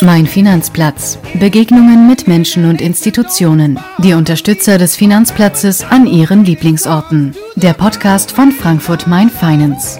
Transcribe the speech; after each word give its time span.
Mein 0.00 0.28
Finanzplatz. 0.28 1.18
Begegnungen 1.40 2.06
mit 2.06 2.28
Menschen 2.28 2.66
und 2.66 2.80
Institutionen. 2.80 3.80
Die 3.98 4.12
Unterstützer 4.12 4.78
des 4.78 4.94
Finanzplatzes 4.94 5.82
an 5.82 6.06
ihren 6.06 6.44
Lieblingsorten. 6.44 7.34
Der 7.56 7.72
Podcast 7.72 8.30
von 8.30 8.52
Frankfurt 8.52 9.08
Main 9.08 9.28
Finance. 9.28 9.98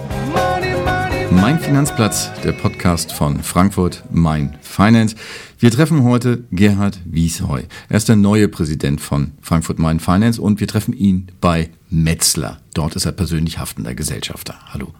Mein 1.32 1.58
Finanzplatz, 1.58 2.30
der 2.44 2.52
Podcast 2.52 3.12
von 3.12 3.42
Frankfurt 3.42 4.04
Main 4.10 4.56
Finance. 4.60 5.16
Wir 5.58 5.72
treffen 5.72 6.04
heute 6.04 6.44
Gerhard 6.52 7.00
Wiesheu. 7.04 7.62
Er 7.88 7.96
ist 7.96 8.08
der 8.08 8.16
neue 8.16 8.46
Präsident 8.46 9.00
von 9.00 9.32
Frankfurt 9.40 9.80
Main 9.80 9.98
Finance 9.98 10.40
und 10.40 10.60
wir 10.60 10.68
treffen 10.68 10.94
ihn 10.94 11.26
bei 11.40 11.70
Metzler. 11.90 12.60
Dort 12.72 12.94
ist 12.94 13.04
er 13.04 13.12
persönlich 13.12 13.58
haftender 13.58 13.94
Gesellschafter. 13.94 14.54
Hallo. 14.72 14.94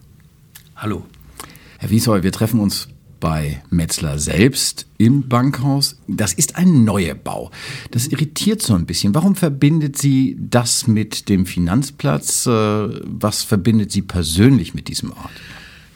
Hallo. 0.74 1.04
Herr 1.78 1.90
Wiesheu, 1.90 2.24
wir 2.24 2.32
treffen 2.32 2.58
uns 2.58 2.88
bei 3.20 3.62
Metzler 3.70 4.18
selbst 4.18 4.86
im 4.98 5.28
Bankhaus. 5.28 5.98
Das 6.06 6.32
ist 6.32 6.56
ein 6.56 6.84
neuer 6.84 7.14
Bau. 7.14 7.50
Das 7.90 8.06
irritiert 8.06 8.62
so 8.62 8.74
ein 8.74 8.86
bisschen. 8.86 9.14
Warum 9.14 9.34
verbindet 9.34 9.98
sie 9.98 10.36
das 10.38 10.86
mit 10.86 11.28
dem 11.28 11.46
Finanzplatz? 11.46 12.46
Äh, 12.46 12.50
was 12.50 13.42
verbindet 13.42 13.92
sie 13.92 14.02
persönlich 14.02 14.74
mit 14.74 14.88
diesem 14.88 15.12
Ort? 15.12 15.30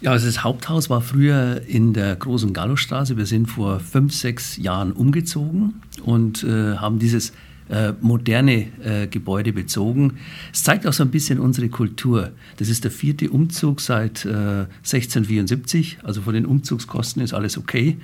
Ja, 0.01 0.11
also 0.11 0.27
das 0.27 0.43
Haupthaus 0.43 0.91
war 0.91 1.01
früher 1.01 1.63
in 1.69 1.93
der 1.93 2.17
großen 2.17 2.53
Gallowstraße. 2.53 3.17
Wir 3.17 3.27
sind 3.27 3.47
vor 3.47 3.79
fünf, 3.79 4.13
sechs 4.13 4.57
Jahren 4.57 4.91
umgezogen 4.91 5.81
und 6.05 6.43
äh, 6.43 6.77
haben 6.77 6.99
dieses 6.99 7.33
äh, 7.69 7.93
moderne 8.01 8.67
äh, 8.85 9.07
Gebäude 9.07 9.53
bezogen. 9.53 10.19
Es 10.53 10.63
zeigt 10.63 10.87
auch 10.87 10.93
so 10.93 11.03
ein 11.03 11.11
bisschen 11.11 11.39
unsere 11.39 11.69
Kultur. 11.69 12.33
Das 12.57 12.69
ist 12.69 12.85
der 12.85 12.91
vierte 12.91 13.31
Umzug 13.31 13.81
seit 13.81 14.25
äh, 14.25 14.67
1674. 14.85 15.99
Also 16.03 16.23
von 16.23 16.35
den 16.35 16.47
Umzugskosten 16.47 17.23
ist 17.23 17.33
alles 17.33 17.59
okay. 17.59 17.99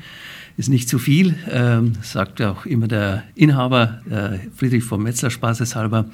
Ist 0.57 0.69
nicht 0.69 0.89
zu 0.89 0.99
viel, 0.99 1.37
ähm, 1.51 1.93
sagt 2.03 2.43
auch 2.43 2.67
immer 2.67 2.89
der 2.89 3.25
Inhaber, 3.35 4.01
äh, 4.11 4.39
Friedrich 4.57 4.85
von 4.85 5.03
Metzler, 5.03 5.31
spaßeshalber. 5.31 6.07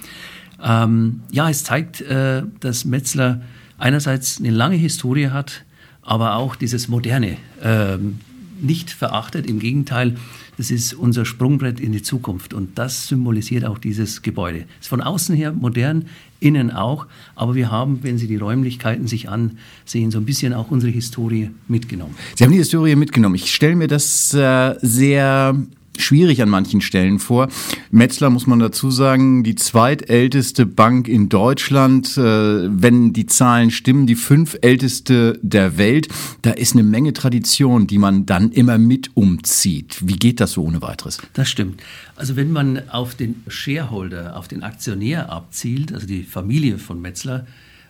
Ähm, 0.62 1.20
ja, 1.30 1.48
es 1.48 1.64
zeigt, 1.64 2.00
äh, 2.02 2.42
dass 2.60 2.84
Metzler 2.84 3.40
einerseits 3.78 4.38
eine 4.38 4.50
lange 4.50 4.76
Historie 4.76 5.28
hat, 5.28 5.64
aber 6.02 6.36
auch 6.36 6.56
dieses 6.56 6.88
Moderne 6.88 7.36
ähm, 7.62 8.20
nicht 8.60 8.90
verachtet. 8.90 9.46
Im 9.46 9.58
Gegenteil, 9.58 10.16
das 10.56 10.70
ist 10.70 10.94
unser 10.94 11.24
Sprungbrett 11.24 11.80
in 11.80 11.92
die 11.92 12.02
Zukunft 12.02 12.54
und 12.54 12.78
das 12.78 13.08
symbolisiert 13.08 13.64
auch 13.64 13.78
dieses 13.78 14.22
Gebäude. 14.22 14.64
Ist 14.80 14.88
von 14.88 15.00
außen 15.00 15.34
her 15.34 15.52
modern, 15.52 16.06
innen 16.40 16.70
auch, 16.70 17.06
aber 17.34 17.54
wir 17.54 17.70
haben, 17.70 18.00
wenn 18.02 18.18
Sie 18.18 18.26
die 18.26 18.36
Räumlichkeiten 18.36 19.06
sich 19.06 19.28
ansehen, 19.28 20.10
so 20.10 20.18
ein 20.18 20.24
bisschen 20.24 20.52
auch 20.52 20.70
unsere 20.70 20.92
Historie 20.92 21.50
mitgenommen. 21.68 22.14
Sie 22.36 22.44
haben 22.44 22.52
die 22.52 22.58
Historie 22.58 22.96
mitgenommen. 22.96 23.34
Ich 23.34 23.54
stelle 23.54 23.76
mir 23.76 23.88
das 23.88 24.34
äh, 24.34 24.74
sehr 24.80 25.56
schwierig 25.98 26.42
an 26.42 26.48
manchen 26.48 26.80
Stellen 26.80 27.18
vor. 27.18 27.48
Metzler 27.90 28.30
muss 28.30 28.46
man 28.46 28.58
dazu 28.58 28.90
sagen, 28.90 29.44
die 29.44 29.54
zweitälteste 29.54 30.66
Bank 30.66 31.08
in 31.08 31.28
Deutschland, 31.28 32.16
äh, 32.16 32.20
wenn 32.20 33.12
die 33.12 33.26
Zahlen 33.26 33.70
stimmen, 33.70 34.06
die 34.06 34.14
fünfälteste 34.14 35.38
der 35.42 35.78
Welt. 35.78 36.08
Da 36.42 36.50
ist 36.50 36.74
eine 36.74 36.82
Menge 36.82 37.12
Tradition, 37.12 37.86
die 37.86 37.98
man 37.98 38.26
dann 38.26 38.50
immer 38.52 38.78
mit 38.78 39.10
umzieht. 39.14 39.98
Wie 40.02 40.16
geht 40.16 40.40
das 40.40 40.52
so 40.52 40.64
ohne 40.64 40.82
weiteres? 40.82 41.18
Das 41.32 41.48
stimmt. 41.48 41.82
Also 42.16 42.36
wenn 42.36 42.52
man 42.52 42.88
auf 42.90 43.14
den 43.14 43.42
Shareholder, 43.48 44.36
auf 44.36 44.48
den 44.48 44.62
Aktionär 44.62 45.30
abzielt, 45.30 45.92
also 45.92 46.06
die 46.06 46.22
Familie 46.22 46.78
von 46.78 47.00
Metzler, 47.00 47.46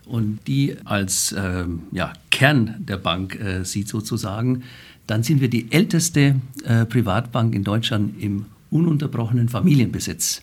und 0.07 0.41
die 0.47 0.77
als 0.85 1.35
ähm, 1.37 1.85
ja, 1.93 2.13
Kern 2.31 2.75
der 2.79 2.99
Bank 2.99 3.41
äh, 3.41 3.65
sieht 3.65 3.89
sozusagen, 3.89 4.63
dann 5.07 5.23
sind 5.23 5.41
wir 5.41 5.49
die 5.49 5.71
älteste 5.71 6.37
äh, 6.65 6.87
Privatbank 6.87 7.55
in 7.55 7.65
Deutschland 7.65 8.21
im 8.23 8.47
ununterbrochenen 8.71 9.49
Familienbesitz. 9.49 10.43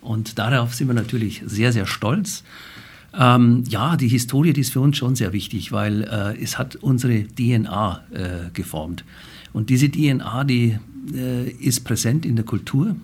Und 0.00 0.38
darauf 0.38 0.74
sind 0.74 0.88
wir 0.88 0.94
natürlich 0.94 1.42
sehr, 1.46 1.72
sehr 1.72 1.86
stolz. 1.86 2.44
Ähm, 3.18 3.64
ja, 3.68 3.96
die 3.96 4.08
Historie, 4.08 4.52
die 4.52 4.62
ist 4.62 4.72
für 4.72 4.80
uns 4.80 4.96
schon 4.96 5.14
sehr 5.14 5.32
wichtig, 5.32 5.72
weil 5.72 6.02
äh, 6.02 6.42
es 6.42 6.58
hat 6.58 6.76
unsere 6.76 7.24
DNA 7.24 8.02
äh, 8.10 8.50
geformt. 8.52 9.04
Und 9.52 9.70
diese 9.70 9.90
DNA, 9.90 10.44
die 10.44 10.78
äh, 11.14 11.50
ist 11.50 11.84
präsent 11.84 12.24
in 12.24 12.36
der 12.36 12.44
Kultur. 12.44 12.96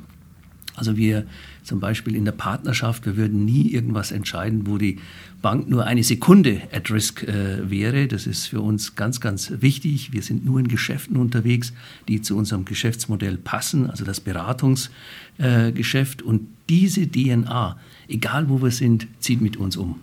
Also 0.75 0.97
wir 0.97 1.25
zum 1.69 1.81
Beispiel 1.81 2.17
in 2.17 2.25
der 2.25 2.33
Partnerschaft, 2.33 3.05
wir 3.05 3.17
würden 3.17 3.45
nie 3.45 3.71
irgendwas 3.71 4.11
entscheiden, 4.11 4.67
wo 4.67 4.79
die 4.79 4.99
Bank 5.43 5.69
nur 5.69 5.85
eine 5.85 6.03
Sekunde 6.03 6.63
at 6.73 6.91
risk 6.91 7.25
äh, 7.25 7.71
wäre. 7.71 8.09
Das 8.09 8.27
ist 8.27 8.47
für 8.47 8.63
uns 8.63 8.97
ganz, 8.97 9.21
ganz 9.21 9.53
wichtig. 9.61 10.13
Wir 10.13 10.23
sind 10.23 10.47
nur 10.47 10.59
in 10.59 10.69
Geschäften 10.69 11.19
unterwegs, 11.19 11.75
die 12.09 12.23
zu 12.23 12.37
unserem 12.37 12.65
Geschäftsmodell 12.65 13.37
passen, 13.37 13.91
also 13.91 14.07
das 14.07 14.21
Beratungsgeschäft. 14.21 16.23
Äh, 16.23 16.25
und 16.25 16.49
diese 16.71 17.07
DNA, 17.07 17.79
egal 18.09 18.49
wo 18.49 18.63
wir 18.63 18.71
sind, 18.71 19.07
zieht 19.21 19.43
mit 19.43 19.59
uns 19.59 19.77
um. 19.77 19.97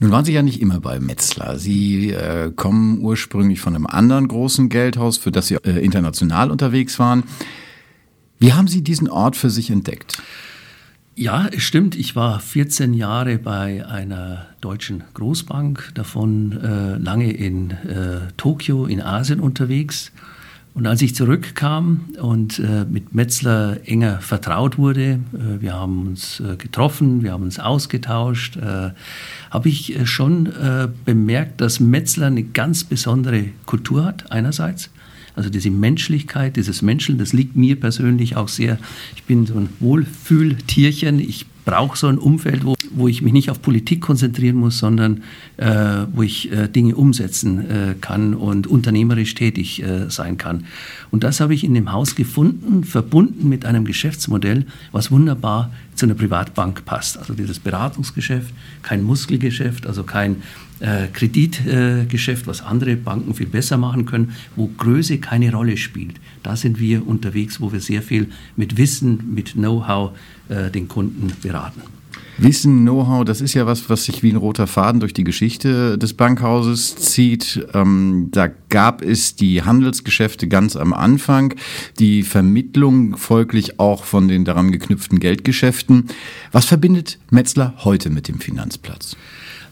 Nun 0.00 0.10
waren 0.10 0.24
Sie 0.24 0.32
ja 0.32 0.42
nicht 0.42 0.62
immer 0.62 0.80
bei 0.80 0.98
Metzler. 0.98 1.58
Sie 1.58 2.10
äh, 2.10 2.52
kommen 2.56 3.00
ursprünglich 3.00 3.60
von 3.60 3.74
einem 3.74 3.86
anderen 3.86 4.28
großen 4.28 4.70
Geldhaus, 4.70 5.18
für 5.18 5.30
das 5.30 5.48
Sie 5.48 5.56
äh, 5.56 5.84
international 5.84 6.50
unterwegs 6.50 6.98
waren. 6.98 7.24
Wie 8.38 8.54
haben 8.54 8.68
Sie 8.68 8.82
diesen 8.82 9.10
Ort 9.10 9.36
für 9.36 9.50
sich 9.50 9.70
entdeckt? 9.70 10.22
Ja, 11.18 11.48
es 11.50 11.62
stimmt. 11.62 11.94
Ich 11.96 12.14
war 12.14 12.40
14 12.40 12.92
Jahre 12.92 13.38
bei 13.38 13.86
einer 13.86 14.48
deutschen 14.60 15.02
Großbank, 15.14 15.92
davon 15.94 16.52
äh, 16.62 16.98
lange 16.98 17.32
in 17.32 17.70
äh, 17.70 18.30
Tokio, 18.36 18.84
in 18.84 19.00
Asien 19.00 19.40
unterwegs. 19.40 20.12
Und 20.74 20.86
als 20.86 21.00
ich 21.00 21.14
zurückkam 21.14 22.10
und 22.20 22.58
äh, 22.58 22.84
mit 22.84 23.14
Metzler 23.14 23.78
enger 23.86 24.20
vertraut 24.20 24.76
wurde, 24.76 25.20
äh, 25.32 25.62
wir 25.62 25.72
haben 25.72 26.06
uns 26.06 26.40
äh, 26.40 26.56
getroffen, 26.56 27.22
wir 27.22 27.32
haben 27.32 27.44
uns 27.44 27.58
ausgetauscht, 27.58 28.58
äh, 28.58 28.90
habe 29.50 29.68
ich 29.70 29.98
schon 30.04 30.52
bemerkt, 31.06 31.62
dass 31.62 31.80
Metzler 31.80 32.26
eine 32.26 32.42
ganz 32.42 32.84
besondere 32.84 33.46
Kultur 33.64 34.04
hat, 34.04 34.30
einerseits 34.30 34.90
also 35.36 35.50
diese 35.50 35.70
Menschlichkeit, 35.70 36.56
dieses 36.56 36.82
Menscheln, 36.82 37.18
das 37.18 37.32
liegt 37.32 37.56
mir 37.56 37.78
persönlich 37.78 38.36
auch 38.36 38.48
sehr. 38.48 38.78
Ich 39.14 39.22
bin 39.24 39.46
so 39.46 39.54
ein 39.54 39.68
Wohlfühltierchen. 39.78 41.20
Ich 41.20 41.46
brauche 41.66 41.98
so 41.98 42.06
ein 42.06 42.16
Umfeld, 42.16 42.64
wo, 42.64 42.76
wo 42.92 43.08
ich 43.08 43.20
mich 43.20 43.32
nicht 43.32 43.50
auf 43.50 43.60
Politik 43.60 44.00
konzentrieren 44.00 44.56
muss, 44.56 44.78
sondern 44.78 45.24
äh, 45.58 46.06
wo 46.12 46.22
ich 46.22 46.50
äh, 46.50 46.68
Dinge 46.68 46.94
umsetzen 46.94 47.68
äh, 47.68 47.94
kann 48.00 48.34
und 48.34 48.66
unternehmerisch 48.66 49.34
tätig 49.34 49.82
äh, 49.82 50.08
sein 50.08 50.38
kann. 50.38 50.64
Und 51.10 51.24
das 51.24 51.40
habe 51.40 51.54
ich 51.54 51.64
in 51.64 51.74
dem 51.74 51.92
Haus 51.92 52.14
gefunden, 52.14 52.84
verbunden 52.84 53.48
mit 53.48 53.66
einem 53.66 53.84
Geschäftsmodell, 53.84 54.64
was 54.92 55.10
wunderbar 55.10 55.72
zu 55.96 56.06
einer 56.06 56.14
Privatbank 56.14 56.84
passt. 56.84 57.18
Also 57.18 57.34
dieses 57.34 57.58
Beratungsgeschäft, 57.58 58.54
kein 58.82 59.02
Muskelgeschäft, 59.02 59.86
also 59.86 60.04
kein 60.04 60.36
äh, 60.78 61.08
Kreditgeschäft, 61.12 62.44
äh, 62.44 62.46
was 62.46 62.62
andere 62.62 62.96
Banken 62.96 63.34
viel 63.34 63.46
besser 63.46 63.76
machen 63.76 64.06
können, 64.06 64.34
wo 64.54 64.68
Größe 64.68 65.18
keine 65.18 65.50
Rolle 65.50 65.76
spielt. 65.76 66.16
Da 66.46 66.54
sind 66.54 66.78
wir 66.78 67.04
unterwegs, 67.08 67.60
wo 67.60 67.72
wir 67.72 67.80
sehr 67.80 68.02
viel 68.02 68.28
mit 68.54 68.76
Wissen, 68.76 69.34
mit 69.34 69.54
Know-how 69.54 70.12
äh, 70.48 70.70
den 70.70 70.86
Kunden 70.86 71.32
beraten. 71.42 71.82
Wissen, 72.38 72.82
Know-how, 72.82 73.24
das 73.24 73.40
ist 73.40 73.54
ja 73.54 73.66
was, 73.66 73.90
was 73.90 74.04
sich 74.04 74.22
wie 74.22 74.30
ein 74.30 74.36
roter 74.36 74.68
Faden 74.68 75.00
durch 75.00 75.12
die 75.12 75.24
Geschichte 75.24 75.98
des 75.98 76.14
Bankhauses 76.14 76.94
zieht. 76.94 77.66
Ähm, 77.74 78.28
da 78.30 78.48
gab 78.68 79.02
es 79.02 79.34
die 79.34 79.64
Handelsgeschäfte 79.64 80.46
ganz 80.46 80.76
am 80.76 80.92
Anfang, 80.92 81.52
die 81.98 82.22
Vermittlung 82.22 83.16
folglich 83.16 83.80
auch 83.80 84.04
von 84.04 84.28
den 84.28 84.44
daran 84.44 84.70
geknüpften 84.70 85.18
Geldgeschäften. 85.18 86.04
Was 86.52 86.66
verbindet 86.66 87.18
Metzler 87.28 87.74
heute 87.78 88.08
mit 88.08 88.28
dem 88.28 88.38
Finanzplatz? 88.38 89.16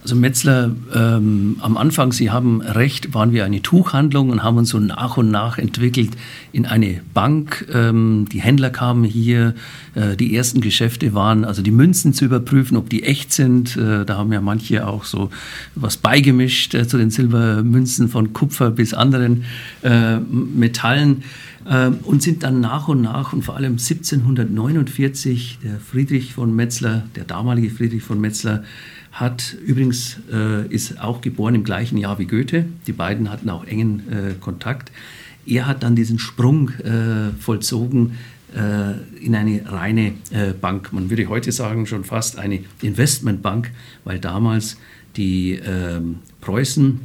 Also 0.05 0.17
Metzler, 0.17 0.71
ähm, 0.95 1.57
am 1.61 1.79
Anfang, 1.79 2.13
Sie 2.13 2.31
haben 2.31 2.61
recht, 2.61 3.15
waren 3.15 3.33
wir 3.33 3.47
eine 3.47 3.63
Tuchhandlung 3.63 4.29
und 4.29 4.43
haben 4.43 4.59
uns 4.59 4.69
so 4.69 4.79
nach 4.79 5.17
und 5.17 5.31
nach 5.31 5.57
entwickelt 5.57 6.11
in 6.53 6.67
eine 6.67 7.01
Bank. 7.15 7.67
Ähm, 7.73 8.27
die 8.31 8.43
Händler 8.43 8.69
kamen 8.69 9.05
hier, 9.05 9.55
äh, 9.95 10.15
die 10.15 10.37
ersten 10.37 10.61
Geschäfte 10.61 11.15
waren, 11.15 11.47
also 11.47 11.63
die 11.63 11.71
Münzen 11.71 12.13
zu 12.13 12.27
überprüfen, 12.27 12.77
ob 12.77 12.91
die 12.91 13.03
echt 13.03 13.33
sind. 13.33 13.79
Äh, 13.79 14.05
da 14.05 14.19
haben 14.19 14.31
ja 14.31 14.43
manche 14.43 14.87
auch 14.87 15.05
so 15.07 15.31
was 15.75 15.97
beigemischt 15.97 16.75
äh, 16.75 16.87
zu 16.87 16.99
den 16.99 17.09
Silbermünzen 17.09 18.09
von 18.11 18.35
Kupfer 18.35 18.73
bis 18.73 18.93
anderen 18.93 19.45
äh, 19.81 20.19
Metallen 20.19 21.23
äh, 21.65 21.89
und 22.03 22.23
sind 22.23 22.43
dann 22.43 22.61
nach 22.61 22.89
und 22.89 23.01
nach 23.01 23.33
und 23.33 23.43
vor 23.43 23.57
allem 23.57 23.79
1749 23.79 25.61
der 25.65 25.81
Friedrich 25.81 26.35
von 26.35 26.55
Metzler, 26.55 27.05
der 27.17 27.25
damalige 27.25 27.71
Friedrich 27.71 28.03
von 28.03 28.21
Metzler, 28.21 28.65
hat 29.15 29.57
übrigens, 29.65 30.19
äh, 30.31 30.67
ist 30.67 31.01
auch 31.01 31.21
geboren 31.21 31.55
im 31.55 31.63
gleichen 31.63 31.97
Jahr 31.97 32.19
wie 32.19 32.27
Goethe. 32.27 32.67
Die 32.89 32.93
beiden 32.93 33.31
hatten 33.31 33.49
auch 33.49 33.65
engen 33.65 34.01
äh, 34.11 34.35
Kontakt. 34.41 34.91
Er 35.47 35.69
hat 35.69 35.85
dann 35.85 35.95
diesen 35.95 36.19
Sprung 36.19 36.71
äh, 36.71 37.31
vollzogen 37.39 38.19
äh, 38.57 39.25
in 39.25 39.37
eine 39.37 39.71
reine 39.71 40.15
äh, 40.33 40.53
Bank. 40.61 40.93
Man 40.93 41.11
würde 41.11 41.29
heute 41.29 41.53
sagen, 41.53 41.87
schon 41.87 42.03
fast 42.03 42.39
eine 42.39 42.61
Investmentbank, 42.83 43.71
weil 44.03 44.19
damals 44.19 44.79
die 45.17 45.61
ähm, 45.65 46.17
Preußen, 46.41 47.01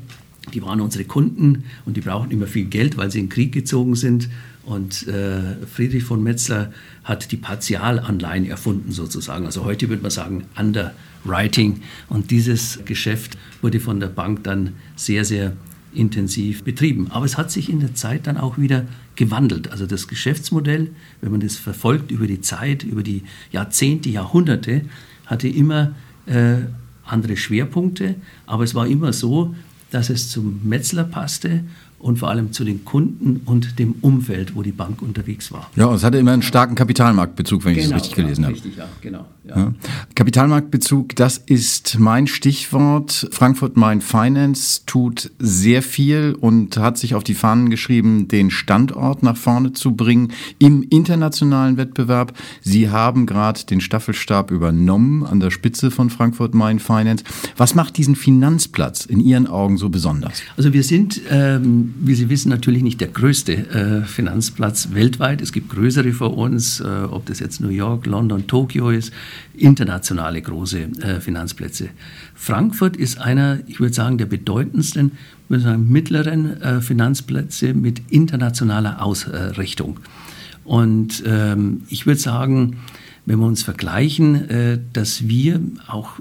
die 0.51 0.63
waren 0.63 0.81
unsere 0.81 1.05
Kunden 1.05 1.65
und 1.85 1.95
die 1.95 2.01
brauchten 2.01 2.31
immer 2.31 2.47
viel 2.47 2.65
Geld, 2.65 2.97
weil 2.97 3.12
sie 3.12 3.19
in 3.19 3.25
den 3.25 3.31
Krieg 3.31 3.51
gezogen 3.51 3.95
sind. 3.95 4.29
Und 4.69 5.07
äh, 5.07 5.66
Friedrich 5.66 6.04
von 6.04 6.21
Metzler 6.21 6.71
hat 7.04 7.31
die 7.31 7.38
Partialanleihen 7.38 8.45
erfunden 8.45 8.92
sozusagen. 8.92 9.48
Also 9.48 9.66
heute 9.66 9.89
würde 9.89 10.04
man 10.04 10.12
sagen 10.12 10.44
Underwriting. 10.56 11.81
Und 12.07 12.30
dieses 12.30 12.80
Geschäft 12.86 13.36
wurde 13.63 13.80
von 13.80 14.00
der 14.00 14.10
Bank 14.10 14.44
dann 14.44 14.74
sehr, 14.95 15.25
sehr 15.25 15.54
intensiv 15.92 16.63
betrieben. 16.63 17.07
Aber 17.10 17.25
es 17.25 17.36
hat 17.36 17.50
sich 17.50 17.68
in 17.68 17.80
der 17.80 17.95
Zeit 17.95 18.27
dann 18.27 18.38
auch 18.38 18.60
wieder 18.60 18.86
gewandelt. 19.16 19.71
Also 19.71 19.88
das 19.88 20.07
Geschäftsmodell, 20.07 20.92
wenn 21.22 21.31
man 21.31 21.39
das 21.39 21.56
verfolgt 21.56 22.12
über 22.12 22.27
die 22.27 22.42
Zeit, 22.42 22.83
über 22.83 23.01
die 23.01 23.24
Jahrzehnte, 23.51 24.10
Jahrhunderte, 24.10 24.83
hatte 25.25 25.48
immer 25.48 25.95
äh, 26.27 26.57
andere 27.06 27.38
Schwerpunkte. 27.38 28.18
Aber 28.45 28.63
es 28.63 28.75
war 28.75 28.86
immer 28.86 29.13
so, 29.13 29.56
dass 29.89 30.12
es 30.12 30.30
zum 30.30 30.60
Metzler 30.63 31.06
passte 31.06 31.63
und 32.00 32.18
vor 32.18 32.30
allem 32.30 32.51
zu 32.54 32.63
den 32.63 32.86
Kunden 32.86 33.42
und 33.46 33.78
dem 33.78 33.96
Umfeld, 34.01 34.56
wo 34.56 34.63
die 34.63 34.72
Bank 34.72 35.01
unterwegs 35.01 35.51
war. 35.51 35.69
Ja, 35.75 35.94
es 35.94 36.04
hatte 36.04 36.18
immer 36.18 36.31
einen 36.31 36.42
starken 36.42 36.75
Kapitalmarktbezug, 36.75 37.66
wenn 37.66 37.75
genau, 37.75 37.86
ich 37.86 37.92
das 37.92 38.01
richtig 38.01 38.16
gelesen 38.16 38.46
habe. 38.46 38.56
Richtig, 38.56 38.78
ja, 38.78 38.86
genau. 39.01 39.25
Ja. 39.48 39.57
Ja. 39.57 39.74
Kapitalmarktbezug, 40.16 41.16
das 41.16 41.38
ist 41.38 41.98
mein 42.00 42.28
Stichwort. 42.28 43.28
Frankfurt 43.31 43.78
Main 43.78 44.01
Finance 44.01 44.81
tut 44.86 45.31
sehr 45.40 45.81
viel 45.81 46.36
und 46.40 46.78
hat 46.78 46.98
sich 46.98 47.16
auf 47.16 47.24
die 47.24 47.34
Fahnen 47.34 47.69
geschrieben, 47.69 48.28
den 48.28 48.51
Standort 48.51 49.24
nach 49.24 49.38
vorne 49.38 49.74
zu 49.74 49.94
bringen 49.96 50.31
im 50.60 50.84
internationalen 50.84 51.78
Wettbewerb. 51.78 52.34
Sie 52.62 52.90
haben 52.90 53.25
gerade 53.25 53.66
den 53.66 53.81
Staffelstab 53.81 54.51
übernommen 54.51 55.25
an 55.25 55.40
der 55.40 55.51
Spitze 55.51 55.92
von 55.92 56.10
Frankfurt 56.10 56.54
Main 56.54 56.80
Finance. 56.80 57.24
Was 57.57 57.75
macht 57.75 57.98
diesen 57.98 58.16
Finanzplatz 58.16 59.06
in 59.06 59.19
Ihren 59.19 59.48
Augen 59.48 59.78
so 59.78 59.90
besonders? 59.90 60.42
Also 60.57 60.74
wir 60.74 60.84
sind 60.84 61.22
ähm, 61.30 61.88
wie 62.00 62.15
Sie 62.15 62.30
wissen, 62.30 62.50
natürlich 62.50 62.83
nicht 62.83 63.01
der 63.01 63.09
größte 63.09 63.53
äh, 63.53 64.01
Finanzplatz 64.03 64.89
weltweit. 64.94 65.41
Es 65.41 65.51
gibt 65.51 65.69
größere 65.69 66.12
vor 66.13 66.38
uns, 66.38 66.80
äh, 66.80 66.83
ob 66.83 67.25
das 67.25 67.39
jetzt 67.39 67.62
New 67.62 67.69
York, 67.69 68.06
London, 68.06 68.47
Tokio 68.47 68.89
ist, 68.89 69.13
internationale 69.56 70.41
große 70.41 70.80
äh, 70.80 71.19
Finanzplätze. 71.19 71.89
Frankfurt 72.36 72.97
ist 72.97 73.19
einer, 73.19 73.59
ich 73.68 73.80
würde 73.80 73.94
sagen, 73.94 74.18
der 74.18 74.25
bedeutendsten, 74.25 75.12
würde 75.47 75.63
sagen, 75.63 75.91
mittleren 75.91 76.62
äh, 76.62 76.81
Finanzplätze 76.81 77.74
mit 77.74 78.01
internationaler 78.09 79.01
Ausrichtung. 79.01 80.00
Und 80.63 81.24
ähm, 81.25 81.81
ich 81.89 82.06
würde 82.06 82.19
sagen, 82.19 82.77
wenn 83.29 83.37
wir 83.37 83.45
uns 83.45 83.61
vergleichen, 83.61 84.49
äh, 84.49 84.79
dass 84.91 85.27
wir 85.27 85.61
auch, 85.85 86.13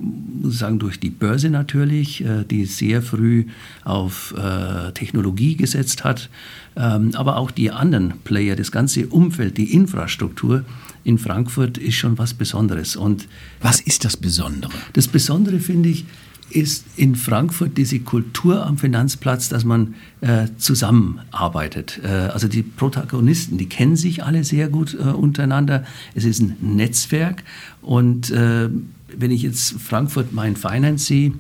sagen, 0.45 0.79
durch 0.79 1.01
die 1.01 1.09
Börse 1.09 1.49
natürlich, 1.49 2.23
äh, 2.23 2.45
die 2.45 2.67
sehr 2.67 3.01
früh 3.01 3.47
auf 3.83 4.35
äh, 4.37 4.93
Technologie 4.93 5.57
gesetzt 5.57 6.05
hat, 6.05 6.29
ähm, 6.77 7.13
aber 7.15 7.39
auch 7.39 7.51
die 7.51 7.71
anderen 7.71 8.13
Player, 8.25 8.57
das 8.57 8.71
ganze 8.73 9.07
Umfeld, 9.07 9.57
die 9.57 9.73
Infrastruktur 9.73 10.67
in 11.03 11.17
Frankfurt 11.17 11.79
ist 11.79 11.95
schon 11.95 12.19
was 12.19 12.35
Besonderes. 12.35 12.95
Und 12.95 13.27
was 13.63 13.81
ist 13.81 14.05
das 14.05 14.19
Besondere? 14.19 14.73
Das 14.93 15.09
Besondere 15.09 15.61
finde 15.61 15.89
ich, 15.89 16.05
ist 16.51 16.85
in 16.97 17.15
Frankfurt 17.15 17.77
diese 17.77 18.01
Kultur 18.01 18.67
am 18.67 18.79
Finanzplatz, 18.79 19.49
dass 19.49 19.65
man 19.65 19.95
äh, 20.21 20.47
zusammenarbeitet. 20.57 22.01
Äh, 22.03 22.09
also 22.09 22.49
die 22.49 22.63
Protagonisten, 22.63 23.59
die 23.59 23.69
kennen 23.69 23.97
sich 23.97 24.25
alle 24.25 24.45
sehr 24.45 24.69
gut 24.69 24.95
äh, 24.95 25.03
untereinander. 25.03 25.85
Es 26.15 26.25
ist 26.25 26.41
ein 26.41 26.57
Netzwerk 26.61 27.45
und 27.83 28.31
äh, 28.31 28.69
wenn 29.17 29.31
ich 29.31 29.43
jetzt 29.43 29.81
Frankfurt 29.81 30.33
Main 30.33 30.55
Finance 30.55 31.07
sehe, 31.07 31.33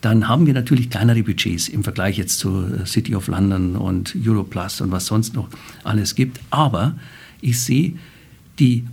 dann 0.00 0.26
haben 0.26 0.46
wir 0.46 0.54
natürlich 0.54 0.88
kleinere 0.88 1.22
Budgets 1.22 1.68
im 1.68 1.84
Vergleich 1.84 2.16
jetzt 2.16 2.38
zu 2.38 2.64
äh, 2.64 2.86
City 2.86 3.14
of 3.14 3.28
London 3.28 3.76
und 3.76 4.16
Europlus 4.26 4.80
und 4.80 4.90
was 4.90 5.06
sonst 5.06 5.34
noch 5.34 5.48
alles 5.84 6.14
gibt. 6.14 6.40
Aber 6.50 6.96
ich 7.40 7.60
sehe 7.60 7.94
die 8.58 8.84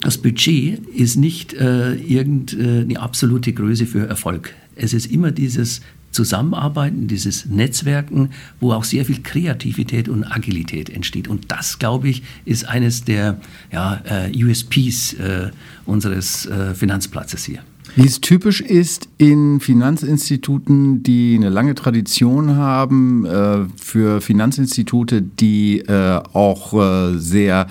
das 0.00 0.16
Budget 0.18 0.86
ist 0.94 1.16
nicht 1.16 1.54
äh, 1.54 1.94
irgendeine 1.94 2.94
äh, 2.94 2.96
absolute 2.96 3.52
Größe 3.52 3.86
für 3.86 4.06
Erfolg. 4.06 4.54
Es 4.78 4.92
ist 4.92 5.06
immer 5.06 5.30
dieses 5.30 5.80
Zusammenarbeiten, 6.10 7.06
dieses 7.06 7.46
Netzwerken, 7.46 8.30
wo 8.60 8.72
auch 8.72 8.84
sehr 8.84 9.04
viel 9.04 9.22
Kreativität 9.22 10.08
und 10.08 10.24
Agilität 10.24 10.90
entsteht. 10.90 11.28
Und 11.28 11.52
das, 11.52 11.78
glaube 11.78 12.08
ich, 12.08 12.22
ist 12.44 12.68
eines 12.68 13.04
der 13.04 13.40
ja, 13.70 14.00
äh, 14.04 14.44
USPs 14.44 15.14
äh, 15.14 15.50
unseres 15.84 16.46
äh, 16.46 16.74
Finanzplatzes 16.74 17.44
hier. 17.44 17.60
Wie 17.96 18.06
es 18.06 18.20
typisch 18.20 18.60
ist 18.60 19.08
in 19.18 19.60
Finanzinstituten, 19.60 21.02
die 21.02 21.34
eine 21.36 21.48
lange 21.48 21.74
Tradition 21.74 22.56
haben, 22.56 23.24
äh, 23.24 23.64
für 23.76 24.20
Finanzinstitute, 24.20 25.22
die 25.22 25.80
äh, 25.80 26.20
auch 26.32 26.74
äh, 26.74 27.18
sehr 27.18 27.66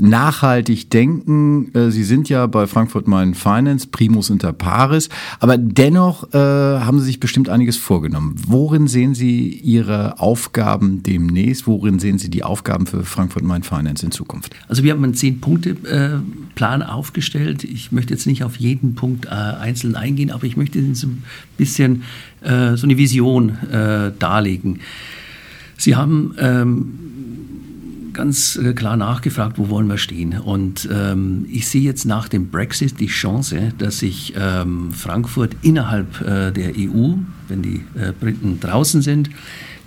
nachhaltig 0.00 0.90
denken. 0.90 1.70
Sie 1.90 2.04
sind 2.04 2.28
ja 2.28 2.46
bei 2.46 2.66
Frankfurt 2.66 3.08
Main 3.08 3.34
Finance, 3.34 3.86
Primus 3.86 4.30
inter 4.30 4.52
pares, 4.52 5.08
aber 5.40 5.58
dennoch 5.58 6.32
haben 6.32 6.98
Sie 7.00 7.06
sich 7.06 7.20
bestimmt 7.20 7.48
einiges 7.48 7.76
vorgenommen. 7.76 8.34
Worin 8.46 8.86
sehen 8.86 9.14
Sie 9.14 9.48
Ihre 9.48 10.20
Aufgaben 10.20 11.02
demnächst? 11.02 11.66
Worin 11.66 11.98
sehen 11.98 12.18
Sie 12.18 12.30
die 12.30 12.42
Aufgaben 12.42 12.86
für 12.86 13.04
Frankfurt 13.04 13.44
Main 13.44 13.62
Finance 13.62 14.04
in 14.04 14.12
Zukunft? 14.12 14.54
Also 14.68 14.82
wir 14.84 14.92
haben 14.92 15.04
einen 15.04 15.14
Zehn-Punkte-Plan 15.14 16.82
aufgestellt. 16.82 17.64
Ich 17.64 17.92
möchte 17.92 18.12
jetzt 18.14 18.26
nicht 18.26 18.44
auf 18.44 18.56
jeden 18.56 18.94
Punkt 18.94 19.26
einzeln 19.28 19.94
eingehen, 19.96 20.30
aber 20.30 20.44
ich 20.44 20.56
möchte 20.56 20.78
Ihnen 20.78 20.94
so 20.94 21.08
ein 21.08 21.22
bisschen 21.56 22.02
äh, 22.40 22.76
so 22.76 22.86
eine 22.86 22.96
Vision 22.96 23.50
äh, 23.70 24.12
darlegen. 24.18 24.80
Sie 25.76 25.96
haben 25.96 26.34
ähm, 26.38 26.98
ganz 28.18 28.56
äh, 28.56 28.72
klar 28.72 28.96
nachgefragt, 28.96 29.58
wo 29.58 29.68
wollen 29.68 29.86
wir 29.86 29.96
stehen. 29.96 30.36
Und 30.40 30.88
ähm, 30.92 31.46
ich 31.48 31.68
sehe 31.68 31.82
jetzt 31.82 32.04
nach 32.04 32.28
dem 32.28 32.50
Brexit 32.50 32.98
die 32.98 33.06
Chance, 33.06 33.72
dass 33.78 34.00
sich 34.00 34.34
ähm, 34.36 34.92
Frankfurt 34.92 35.54
innerhalb 35.62 36.20
äh, 36.22 36.50
der 36.50 36.72
EU, 36.76 37.12
wenn 37.46 37.62
die 37.62 37.84
äh, 37.94 38.12
Briten 38.18 38.58
draußen 38.58 39.02
sind, 39.02 39.30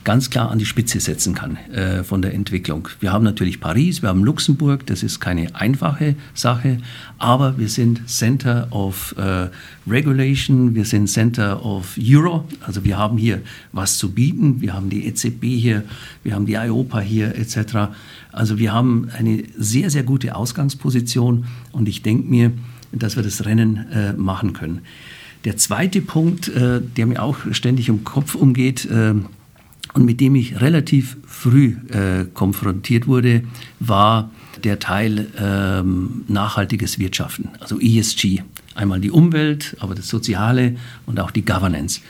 ganz 0.04 0.30
klar 0.30 0.52
an 0.52 0.60
die 0.60 0.66
Spitze 0.66 1.00
setzen 1.00 1.36
kann 1.36 1.58
äh, 1.74 2.04
von 2.04 2.22
der 2.22 2.34
Entwicklung. 2.34 2.88
Wir 3.00 3.12
haben 3.12 3.24
natürlich 3.24 3.60
Paris, 3.60 4.02
wir 4.02 4.10
haben 4.10 4.24
Luxemburg, 4.24 4.86
das 4.86 5.04
ist 5.04 5.20
keine 5.20 5.56
einfache 5.56 6.16
Sache, 6.34 6.78
aber 7.18 7.58
wir 7.58 7.70
sind 7.70 8.10
Center 8.10 8.68
of 8.72 9.16
äh, 9.18 9.50
Regulation, 9.90 10.76
wir 10.76 10.86
sind 10.86 11.08
Center 11.08 11.64
of 11.66 11.98
Euro, 12.00 12.46
also 12.62 12.84
wir 12.84 12.98
haben 12.98 13.18
hier 13.18 13.42
was 13.72 13.98
zu 13.98 14.12
bieten, 14.12 14.62
wir 14.62 14.74
haben 14.74 14.90
die 14.90 15.06
EZB 15.08 15.44
hier, 15.44 15.84
wir 16.24 16.36
haben 16.36 16.46
die 16.46 16.54
IOPA 16.54 17.00
hier 17.00 17.36
etc. 17.36 17.92
Also 18.32 18.58
wir 18.58 18.74
haben 18.74 19.10
eine 19.18 19.44
sehr, 19.58 19.90
sehr 19.90 20.04
gute 20.04 20.36
Ausgangsposition 20.36 21.46
und 21.72 21.88
ich 21.88 22.02
denke 22.02 22.30
mir, 22.30 22.52
dass 22.92 23.16
wir 23.16 23.24
das 23.24 23.46
Rennen 23.46 23.86
äh, 23.92 24.14
machen 24.14 24.54
können. 24.54 24.82
Der 25.46 25.58
zweite 25.58 26.02
Punkt, 26.02 26.50
äh, 26.50 26.82
der 26.82 27.08
mir 27.08 27.22
auch 27.22 27.38
ständig 27.52 27.90
im 27.90 28.04
Kopf 28.04 28.36
umgeht, 28.36 28.86
äh, 28.86 29.16
und 29.94 30.06
mit 30.06 30.20
dem 30.20 30.36
ich 30.36 30.62
relativ 30.62 31.18
früh 31.26 31.76
äh, 31.90 32.26
konfrontiert 32.34 33.08
wurde, 33.08 33.44
war 33.80 34.30
der 34.64 34.80
Teil 34.80 35.28
ähm, 35.40 36.24
nachhaltiges 36.28 37.00
Wirtschaften, 37.00 37.50
also 37.60 37.80
ESG. 37.80 38.42
Einmal 38.74 39.02
die 39.02 39.12
Umwelt, 39.12 39.76
aber 39.80 39.96
das 39.96 40.08
Soziale 40.08 40.78
und 41.06 41.20
auch 41.20 41.32
die 41.32 41.44
Governance. 41.44 42.02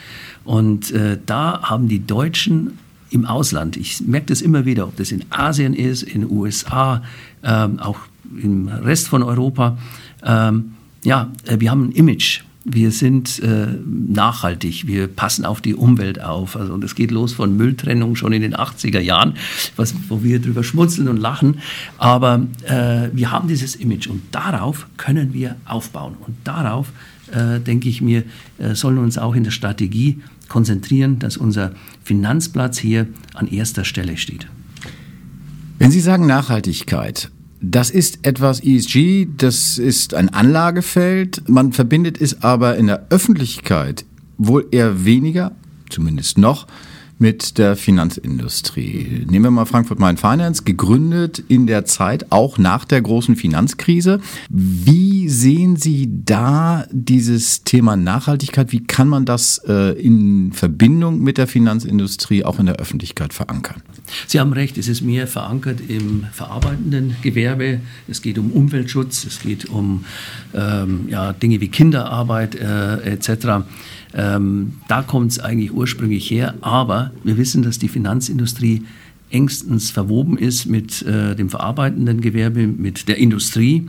Und 0.43 0.91
äh, 0.91 1.17
da 1.25 1.61
haben 1.63 1.87
die 1.87 2.05
Deutschen 2.05 2.77
im 3.09 3.25
Ausland, 3.25 3.77
ich 3.77 4.01
merke 4.01 4.27
das 4.27 4.41
immer 4.41 4.65
wieder, 4.65 4.87
ob 4.87 4.95
das 4.95 5.11
in 5.11 5.25
Asien 5.31 5.73
ist, 5.73 6.03
in 6.03 6.21
den 6.21 6.31
USA, 6.31 7.03
ähm, 7.43 7.79
auch 7.79 7.99
im 8.41 8.67
Rest 8.67 9.09
von 9.09 9.23
Europa, 9.23 9.77
ähm, 10.23 10.73
ja, 11.03 11.31
äh, 11.45 11.59
wir 11.59 11.71
haben 11.71 11.89
ein 11.89 11.91
Image 11.91 12.41
wir 12.63 12.91
sind 12.91 13.39
äh, 13.39 13.67
nachhaltig, 13.85 14.85
wir 14.85 15.07
passen 15.07 15.45
auf 15.45 15.61
die 15.61 15.73
Umwelt 15.73 16.21
auf. 16.21 16.55
Also, 16.55 16.73
und 16.73 16.83
es 16.83 16.93
geht 16.93 17.11
los 17.11 17.33
von 17.33 17.57
Mülltrennung 17.57 18.15
schon 18.15 18.33
in 18.33 18.41
den 18.41 18.55
80er 18.55 18.99
Jahren, 18.99 19.33
was, 19.75 19.95
wo 20.09 20.23
wir 20.23 20.39
drüber 20.39 20.63
schmunzeln 20.63 21.07
und 21.07 21.17
lachen. 21.17 21.59
Aber 21.97 22.45
äh, 22.63 23.09
wir 23.13 23.31
haben 23.31 23.47
dieses 23.47 23.75
Image 23.75 24.07
und 24.07 24.21
darauf 24.31 24.87
können 24.97 25.33
wir 25.33 25.55
aufbauen. 25.65 26.15
Und 26.25 26.35
darauf, 26.43 26.91
äh, 27.31 27.59
denke 27.59 27.89
ich 27.89 28.01
mir, 28.01 28.23
äh, 28.59 28.75
sollen 28.75 28.95
wir 28.95 29.03
uns 29.03 29.17
auch 29.17 29.35
in 29.35 29.43
der 29.43 29.51
Strategie 29.51 30.21
konzentrieren, 30.47 31.17
dass 31.17 31.37
unser 31.37 31.71
Finanzplatz 32.03 32.77
hier 32.77 33.07
an 33.33 33.47
erster 33.47 33.85
Stelle 33.85 34.17
steht. 34.17 34.47
Wenn 35.79 35.89
Sie 35.89 36.01
sagen 36.01 36.27
Nachhaltigkeit, 36.27 37.31
das 37.61 37.91
ist 37.91 38.19
etwas 38.23 38.59
ESG, 38.63 39.27
das 39.37 39.77
ist 39.77 40.15
ein 40.15 40.29
Anlagefeld. 40.29 41.47
Man 41.47 41.73
verbindet 41.73 42.19
es 42.19 42.41
aber 42.41 42.75
in 42.75 42.87
der 42.87 43.05
Öffentlichkeit 43.11 44.03
wohl 44.39 44.67
eher 44.71 45.05
weniger, 45.05 45.51
zumindest 45.89 46.39
noch, 46.39 46.65
mit 47.21 47.59
der 47.59 47.75
Finanzindustrie. 47.75 49.27
Nehmen 49.29 49.45
wir 49.45 49.51
mal 49.51 49.65
Frankfurt 49.65 49.99
Main 49.99 50.17
Finance, 50.17 50.63
gegründet 50.63 51.43
in 51.47 51.67
der 51.67 51.85
Zeit 51.85 52.31
auch 52.31 52.57
nach 52.57 52.83
der 52.83 52.99
großen 52.99 53.35
Finanzkrise. 53.35 54.19
Wie 54.49 55.29
sehen 55.29 55.75
Sie 55.75 56.09
da 56.09 56.87
dieses 56.91 57.63
Thema 57.63 57.95
Nachhaltigkeit? 57.95 58.71
Wie 58.71 58.83
kann 58.83 59.07
man 59.07 59.25
das 59.25 59.61
äh, 59.67 59.91
in 60.01 60.51
Verbindung 60.51 61.19
mit 61.21 61.37
der 61.37 61.45
Finanzindustrie 61.45 62.43
auch 62.43 62.57
in 62.57 62.65
der 62.65 62.77
Öffentlichkeit 62.77 63.33
verankern? 63.33 63.83
Sie 64.25 64.39
haben 64.39 64.53
recht, 64.53 64.79
es 64.79 64.87
ist 64.87 65.01
mehr 65.01 65.27
verankert 65.27 65.79
im 65.87 66.25
verarbeitenden 66.31 67.15
Gewerbe. 67.21 67.81
Es 68.07 68.23
geht 68.23 68.39
um 68.39 68.51
Umweltschutz, 68.51 69.25
es 69.25 69.41
geht 69.41 69.69
um 69.69 70.05
ähm, 70.55 71.05
ja, 71.07 71.33
Dinge 71.33 71.61
wie 71.61 71.67
Kinderarbeit 71.67 72.55
äh, 72.55 73.13
etc. 73.13 73.63
Ähm, 74.13 74.73
da 74.87 75.01
kommt 75.01 75.31
es 75.31 75.39
eigentlich 75.39 75.73
ursprünglich 75.73 76.29
her, 76.29 76.55
aber 76.61 77.11
wir 77.23 77.37
wissen, 77.37 77.63
dass 77.63 77.79
die 77.79 77.87
Finanzindustrie 77.87 78.83
engstens 79.29 79.89
verwoben 79.89 80.37
ist 80.37 80.65
mit 80.65 81.01
äh, 81.03 81.35
dem 81.35 81.49
verarbeitenden 81.49 82.21
Gewerbe, 82.21 82.67
mit 82.67 83.07
der 83.07 83.17
Industrie. 83.17 83.87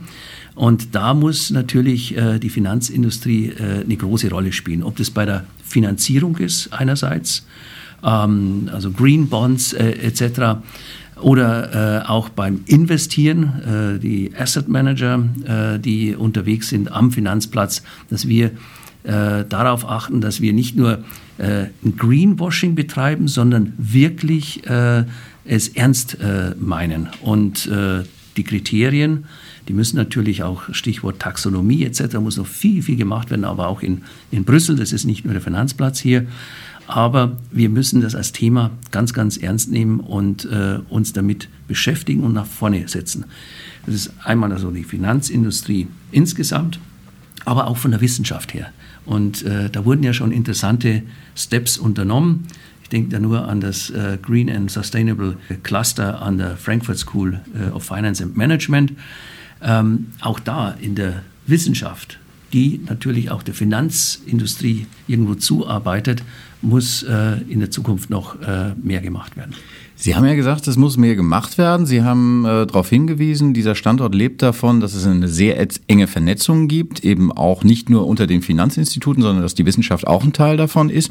Und 0.55 0.95
da 0.95 1.13
muss 1.13 1.49
natürlich 1.49 2.15
äh, 2.15 2.39
die 2.39 2.49
Finanzindustrie 2.49 3.49
äh, 3.49 3.83
eine 3.83 3.97
große 3.97 4.29
Rolle 4.29 4.53
spielen. 4.53 4.83
Ob 4.83 4.95
das 4.95 5.11
bei 5.11 5.25
der 5.25 5.45
Finanzierung 5.63 6.37
ist 6.37 6.71
einerseits, 6.71 7.45
ähm, 8.03 8.69
also 8.71 8.91
Green 8.91 9.27
Bonds 9.27 9.73
äh, 9.73 9.91
etc., 9.91 10.61
oder 11.21 12.01
äh, 12.03 12.07
auch 12.07 12.27
beim 12.29 12.61
Investieren, 12.65 13.95
äh, 13.95 13.99
die 13.99 14.31
Asset 14.37 14.67
Manager, 14.67 15.23
die 15.79 16.15
unterwegs 16.15 16.69
sind 16.69 16.91
am 16.91 17.11
Finanzplatz, 17.11 17.81
dass 18.09 18.27
wir 18.27 18.51
äh, 19.03 19.45
darauf 19.45 19.87
achten, 19.89 20.21
dass 20.21 20.41
wir 20.41 20.53
nicht 20.53 20.75
nur 20.75 21.03
äh, 21.37 21.65
Greenwashing 21.97 22.75
betreiben, 22.75 23.27
sondern 23.27 23.73
wirklich 23.77 24.65
äh, 24.67 25.03
es 25.45 25.69
ernst 25.69 26.17
äh, 26.19 26.55
meinen. 26.59 27.09
Und 27.21 27.67
äh, 27.67 28.03
die 28.37 28.43
Kriterien, 28.43 29.25
die 29.67 29.73
müssen 29.73 29.97
natürlich 29.97 30.43
auch, 30.43 30.63
Stichwort 30.73 31.19
Taxonomie 31.19 31.83
etc., 31.83 32.15
muss 32.15 32.37
noch 32.37 32.47
viel, 32.47 32.81
viel 32.81 32.95
gemacht 32.95 33.29
werden, 33.29 33.45
aber 33.45 33.67
auch 33.67 33.81
in, 33.81 34.03
in 34.31 34.43
Brüssel, 34.43 34.75
das 34.75 34.91
ist 34.91 35.05
nicht 35.05 35.25
nur 35.25 35.33
der 35.33 35.41
Finanzplatz 35.41 35.99
hier. 35.99 36.25
Aber 36.85 37.37
wir 37.51 37.69
müssen 37.69 38.01
das 38.01 38.13
als 38.13 38.33
Thema 38.33 38.71
ganz, 38.91 39.13
ganz 39.13 39.37
ernst 39.37 39.71
nehmen 39.71 40.01
und 40.01 40.45
äh, 40.45 40.79
uns 40.89 41.13
damit 41.13 41.47
beschäftigen 41.67 42.23
und 42.23 42.33
nach 42.33 42.45
vorne 42.45 42.87
setzen. 42.87 43.25
Das 43.85 43.95
ist 43.95 44.13
einmal 44.23 44.51
also 44.51 44.69
die 44.69 44.83
Finanzindustrie 44.83 45.87
insgesamt, 46.11 46.79
aber 47.45 47.67
auch 47.67 47.77
von 47.77 47.91
der 47.91 48.01
Wissenschaft 48.01 48.53
her. 48.53 48.71
Und 49.05 49.43
äh, 49.43 49.69
da 49.69 49.85
wurden 49.85 50.03
ja 50.03 50.13
schon 50.13 50.31
interessante 50.31 51.03
Steps 51.35 51.77
unternommen. 51.77 52.47
Ich 52.83 52.89
denke 52.89 53.09
da 53.09 53.19
nur 53.19 53.47
an 53.47 53.59
das 53.59 53.89
äh, 53.89 54.17
Green 54.21 54.49
and 54.49 54.71
Sustainable 54.71 55.37
Cluster 55.63 56.21
an 56.21 56.37
der 56.37 56.57
Frankfurt 56.57 56.97
School 56.97 57.39
äh, 57.53 57.71
of 57.71 57.83
Finance 57.83 58.23
and 58.23 58.37
Management. 58.37 58.93
Ähm, 59.61 60.07
auch 60.21 60.39
da 60.39 60.71
in 60.71 60.95
der 60.95 61.23
Wissenschaft, 61.47 62.19
die 62.53 62.81
natürlich 62.85 63.31
auch 63.31 63.43
der 63.43 63.53
Finanzindustrie 63.53 64.85
irgendwo 65.07 65.35
zuarbeitet, 65.35 66.23
muss 66.61 67.03
äh, 67.03 67.41
in 67.49 67.59
der 67.59 67.71
Zukunft 67.71 68.09
noch 68.09 68.41
äh, 68.41 68.73
mehr 68.81 69.01
gemacht 69.01 69.35
werden. 69.35 69.53
Sie 70.03 70.17
haben 70.17 70.25
ja 70.25 70.35
gesagt, 70.35 70.67
es 70.67 70.75
muss 70.75 70.97
mehr 70.97 71.15
gemacht 71.15 71.57
werden. 71.57 71.85
Sie 71.85 72.03
haben 72.03 72.43
äh, 72.43 72.67
darauf 72.67 72.89
hingewiesen, 72.89 73.53
dieser 73.53 73.73
Standort 73.73 74.13
lebt 74.13 74.41
davon, 74.41 74.81
dass 74.81 74.95
es 74.95 75.07
eine 75.07 75.29
sehr 75.29 75.65
enge 75.87 76.07
Vernetzung 76.07 76.67
gibt, 76.67 77.05
eben 77.05 77.31
auch 77.31 77.63
nicht 77.63 77.89
nur 77.89 78.05
unter 78.05 78.27
den 78.27 78.41
Finanzinstituten, 78.41 79.23
sondern 79.23 79.43
dass 79.43 79.55
die 79.55 79.65
Wissenschaft 79.65 80.05
auch 80.05 80.25
ein 80.25 80.33
Teil 80.33 80.57
davon 80.57 80.89
ist. 80.89 81.09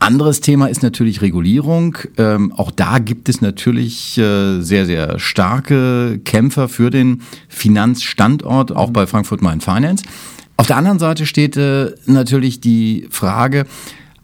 Anderes 0.00 0.42
Thema 0.42 0.66
ist 0.66 0.82
natürlich 0.82 1.22
Regulierung. 1.22 1.96
Ähm, 2.18 2.52
auch 2.52 2.70
da 2.70 2.98
gibt 2.98 3.30
es 3.30 3.40
natürlich 3.40 4.18
äh, 4.18 4.60
sehr, 4.60 4.84
sehr 4.84 5.18
starke 5.18 6.20
Kämpfer 6.22 6.68
für 6.68 6.90
den 6.90 7.22
Finanzstandort, 7.48 8.76
auch 8.76 8.90
bei 8.90 9.06
Frankfurt 9.06 9.40
Main 9.40 9.62
Finance. 9.62 10.04
Auf 10.58 10.66
der 10.66 10.76
anderen 10.76 10.98
Seite 10.98 11.24
steht 11.24 11.56
äh, 11.56 11.92
natürlich 12.04 12.60
die 12.60 13.06
Frage, 13.08 13.64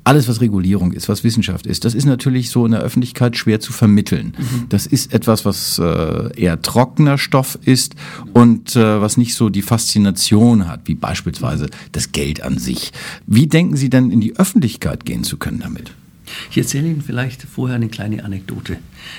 alles, 0.07 0.29
was 0.29 0.41
Regulierung 0.41 0.93
ist, 0.93 1.09
was 1.09 1.25
Wissenschaft 1.25 1.67
ist, 1.67 1.85
das 1.85 1.95
ist 1.95 2.05
natürlich 2.05 2.51
so 2.51 2.65
in 2.65 2.73
der 2.73 2.81
Öffentlichkeit 2.81 3.37
schwer 3.37 3.59
zu 3.59 3.73
vermitteln. 3.73 4.35
Mhm. 4.39 4.67
Das 4.69 4.87
ist 4.87 5.13
etwas, 5.13 5.45
was 5.45 5.81
äh, 5.81 6.41
eher 6.41 6.63
trockener 6.63 7.19
Stoff 7.19 7.59
ist 7.65 7.97
und 8.33 8.77
äh, 8.77 9.01
was 9.01 9.17
nicht 9.17 9.35
so 9.35 9.49
die 9.49 9.63
Faszination 9.63 10.69
hat, 10.69 10.83
wie 10.85 10.95
beispielsweise 10.95 11.67
das 11.91 12.13
Geld 12.13 12.41
an 12.41 12.59
sich. 12.59 12.93
Wie 13.27 13.49
denken 13.49 13.77
Sie 13.77 13.91
denn 13.91 14.13
in 14.13 14.21
die 14.21 14.37
Öffentlichkeit 14.37 15.05
gehen 15.05 15.25
zu 15.25 15.39
können 15.39 15.59
damit? 15.59 15.91
Ich 16.51 16.59
erzähle 16.59 16.89
Ihnen 16.89 17.03
vielleicht 17.03 17.43
vorher 17.43 17.75
eine 17.75 17.89
kleine 17.89 18.25
Anekdote. 18.25 18.79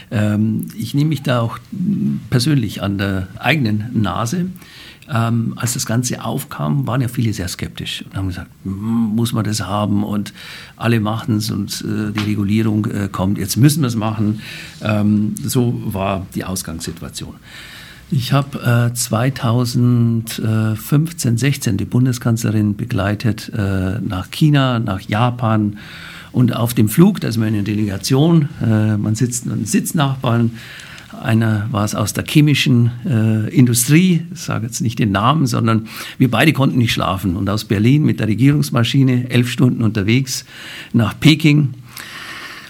Ähm, 0.10 0.68
ich 0.78 0.94
nehme 0.94 1.10
mich 1.10 1.22
da 1.22 1.42
auch 1.42 1.60
persönlich 2.30 2.82
an 2.82 2.98
der 2.98 3.28
eigenen 3.40 3.90
Nase. 3.94 4.48
Ähm, 5.14 5.54
als 5.56 5.74
das 5.74 5.86
Ganze 5.86 6.24
aufkam, 6.24 6.86
waren 6.86 7.02
ja 7.02 7.08
viele 7.08 7.32
sehr 7.32 7.48
skeptisch 7.48 8.04
und 8.06 8.18
haben 8.18 8.28
gesagt, 8.28 8.50
muss 8.66 9.32
man 9.32 9.46
das 9.46 9.62
haben 9.62 10.04
und 10.04 10.34
alle 10.76 11.00
machen 11.00 11.38
es 11.38 11.50
und 11.50 11.82
äh, 11.82 12.12
die 12.12 12.32
Regulierung 12.32 12.86
äh, 12.86 13.08
kommt, 13.10 13.38
jetzt 13.38 13.56
müssen 13.56 13.82
wir 13.82 13.88
es 13.88 13.96
machen. 13.96 14.42
Ähm, 14.82 15.36
so 15.42 15.80
war 15.86 16.28
die 16.36 16.44
Ausgangssituation. 16.44 17.36
Ich 18.10 18.32
habe 18.32 18.90
äh, 18.90 18.94
2015, 18.94 21.38
16 21.38 21.78
die 21.78 21.86
Bundeskanzlerin 21.86 22.78
begleitet 22.78 23.52
äh, 23.54 24.00
nach 24.00 24.32
China, 24.32 24.80
nach 24.80 25.02
Japan 25.02 25.78
und 26.32 26.56
auf 26.56 26.74
dem 26.74 26.88
Flug, 26.88 27.20
da 27.20 27.28
ist 27.28 27.36
man 27.38 27.50
in 27.50 27.56
einer 27.56 27.64
Delegation, 27.64 28.48
äh, 28.62 28.96
man 28.96 29.16
sitzt 29.16 29.46
mit 29.46 29.68
Sitznachbarn 29.68 30.52
einer 31.22 31.68
war 31.72 31.86
es 31.86 31.96
aus 31.96 32.14
der 32.14 32.24
chemischen 32.26 32.92
äh, 33.06 33.50
Industrie, 33.56 34.26
ich 34.34 34.40
sage 34.40 34.66
jetzt 34.66 34.82
nicht 34.82 35.00
den 35.00 35.12
Namen, 35.12 35.48
sondern 35.48 35.88
wir 36.18 36.30
beide 36.30 36.54
konnten 36.54 36.78
nicht 36.78 36.94
schlafen. 36.94 37.36
Und 37.36 37.50
aus 37.50 37.66
Berlin 37.66 38.04
mit 38.04 38.20
der 38.20 38.28
Regierungsmaschine 38.28 39.30
elf 39.30 39.50
Stunden 39.50 39.84
unterwegs 39.84 40.46
nach 40.94 41.20
Peking 41.20 41.74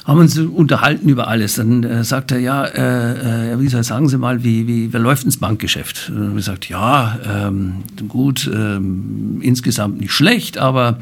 haben 0.08 0.20
uns 0.20 0.38
unterhalten 0.40 1.10
über 1.10 1.28
alles. 1.28 1.56
Dann 1.56 1.84
äh, 1.84 2.04
sagt 2.06 2.32
er, 2.32 2.40
ja, 2.40 2.64
äh, 2.64 3.52
äh, 3.52 3.60
wie 3.60 3.68
soll 3.68 3.84
sagen 3.84 4.08
Sie 4.08 4.18
mal, 4.18 4.42
wie, 4.42 4.66
wie, 4.66 4.94
wie 4.94 4.98
läuft 4.98 5.26
ins 5.26 5.36
Bankgeschäft? 5.36 6.10
Und 6.10 6.34
wir 6.34 6.42
sagt, 6.42 6.70
ja, 6.70 7.20
ähm, 7.28 7.84
gut, 8.08 8.50
ähm, 8.52 9.40
insgesamt 9.42 10.00
nicht 10.00 10.14
schlecht, 10.14 10.58
aber 10.58 11.00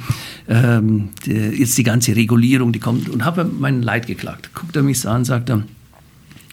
ähm, 0.50 1.10
die, 1.26 1.34
jetzt 1.34 1.78
die 1.78 1.84
ganze 1.84 2.16
Regulierung, 2.16 2.74
die 2.74 2.80
kommt 2.80 3.08
und 3.08 3.24
habe 3.24 3.46
mein 3.46 3.84
Leid 3.84 4.08
geklagt. 4.08 4.50
Guckt 4.56 4.76
er 4.76 4.82
mich 4.82 5.00
so 5.02 5.10
an, 5.10 5.24
sagt 5.24 5.52
er, 5.52 5.62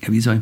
Herr 0.02 0.12
Wiesoy, 0.12 0.40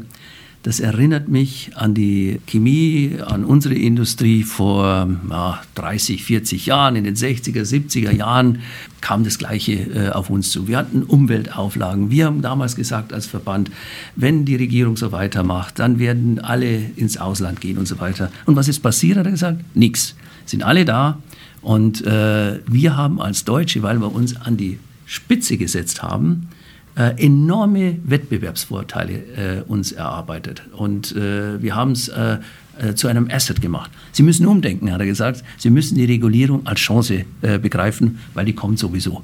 das 0.63 0.79
erinnert 0.79 1.29
mich 1.29 1.71
an 1.75 1.95
die 1.95 2.39
Chemie, 2.47 3.17
an 3.25 3.45
unsere 3.45 3.75
Industrie 3.75 4.43
vor 4.43 5.09
ja, 5.31 5.63
30, 5.75 6.23
40 6.23 6.67
Jahren. 6.67 6.97
In 6.97 7.05
den 7.05 7.17
60er, 7.17 7.63
70er 7.63 8.13
Jahren 8.13 8.61
kam 9.01 9.25
das 9.25 9.39
Gleiche 9.39 9.73
äh, 9.73 10.11
auf 10.11 10.29
uns 10.29 10.51
zu. 10.51 10.69
Wir 10.69 10.77
hatten 10.77 11.03
Umweltauflagen. 11.03 12.11
Wir 12.11 12.27
haben 12.27 12.43
damals 12.43 12.77
gesagt 12.77 13.15
als 13.15 13.27
Verband, 13.27 13.71
wenn 14.17 14.45
die 14.45 14.57
Regierung 14.57 14.99
so 14.99 15.13
weitermacht, 15.13 15.79
dann 15.79 15.99
werden 15.99 16.39
alle 16.41 16.91
ins 16.95 17.17
Ausland 17.17 17.63
gehen 17.63 17.79
und 17.79 17.89
so 17.89 17.99
weiter. 17.99 18.31
Und 18.45 18.57
was 18.57 18.69
ist 18.69 18.81
passiert, 18.81 19.17
hat 19.17 19.25
er 19.25 19.33
gesagt? 19.33 19.65
Nix. 19.75 20.15
Sind 20.45 20.63
alle 20.63 20.85
da. 20.85 21.19
Und 21.63 22.05
äh, 22.05 22.61
wir 22.67 22.97
haben 22.99 23.21
als 23.21 23.45
Deutsche, 23.45 23.83
weil 23.83 23.99
wir 23.99 24.15
uns 24.15 24.37
an 24.37 24.59
die 24.59 24.79
Spitze 25.07 25.57
gesetzt 25.57 26.03
haben, 26.03 26.49
äh, 26.97 27.25
enorme 27.25 27.99
Wettbewerbsvorteile 28.05 29.13
äh, 29.13 29.63
uns 29.67 29.93
erarbeitet. 29.93 30.63
Und 30.73 31.15
äh, 31.15 31.63
wir 31.63 31.75
haben 31.75 31.93
es 31.93 32.09
äh, 32.09 32.39
äh, 32.81 32.95
zu 32.95 33.09
einem 33.09 33.29
Asset 33.31 33.61
gemacht. 33.61 33.91
Sie 34.13 34.23
müssen 34.23 34.47
umdenken, 34.47 34.91
hat 34.93 35.01
er 35.01 35.07
gesagt. 35.07 35.45
Sie 35.59 35.71
müssen 35.71 35.97
die 35.97 36.05
Regulierung 36.05 36.67
als 36.67 36.81
Chance 36.81 37.25
äh, 37.43 37.59
begreifen, 37.59 38.19
weil 38.35 38.47
die 38.47 38.55
kommt 38.55 38.79
sowieso. 38.79 39.23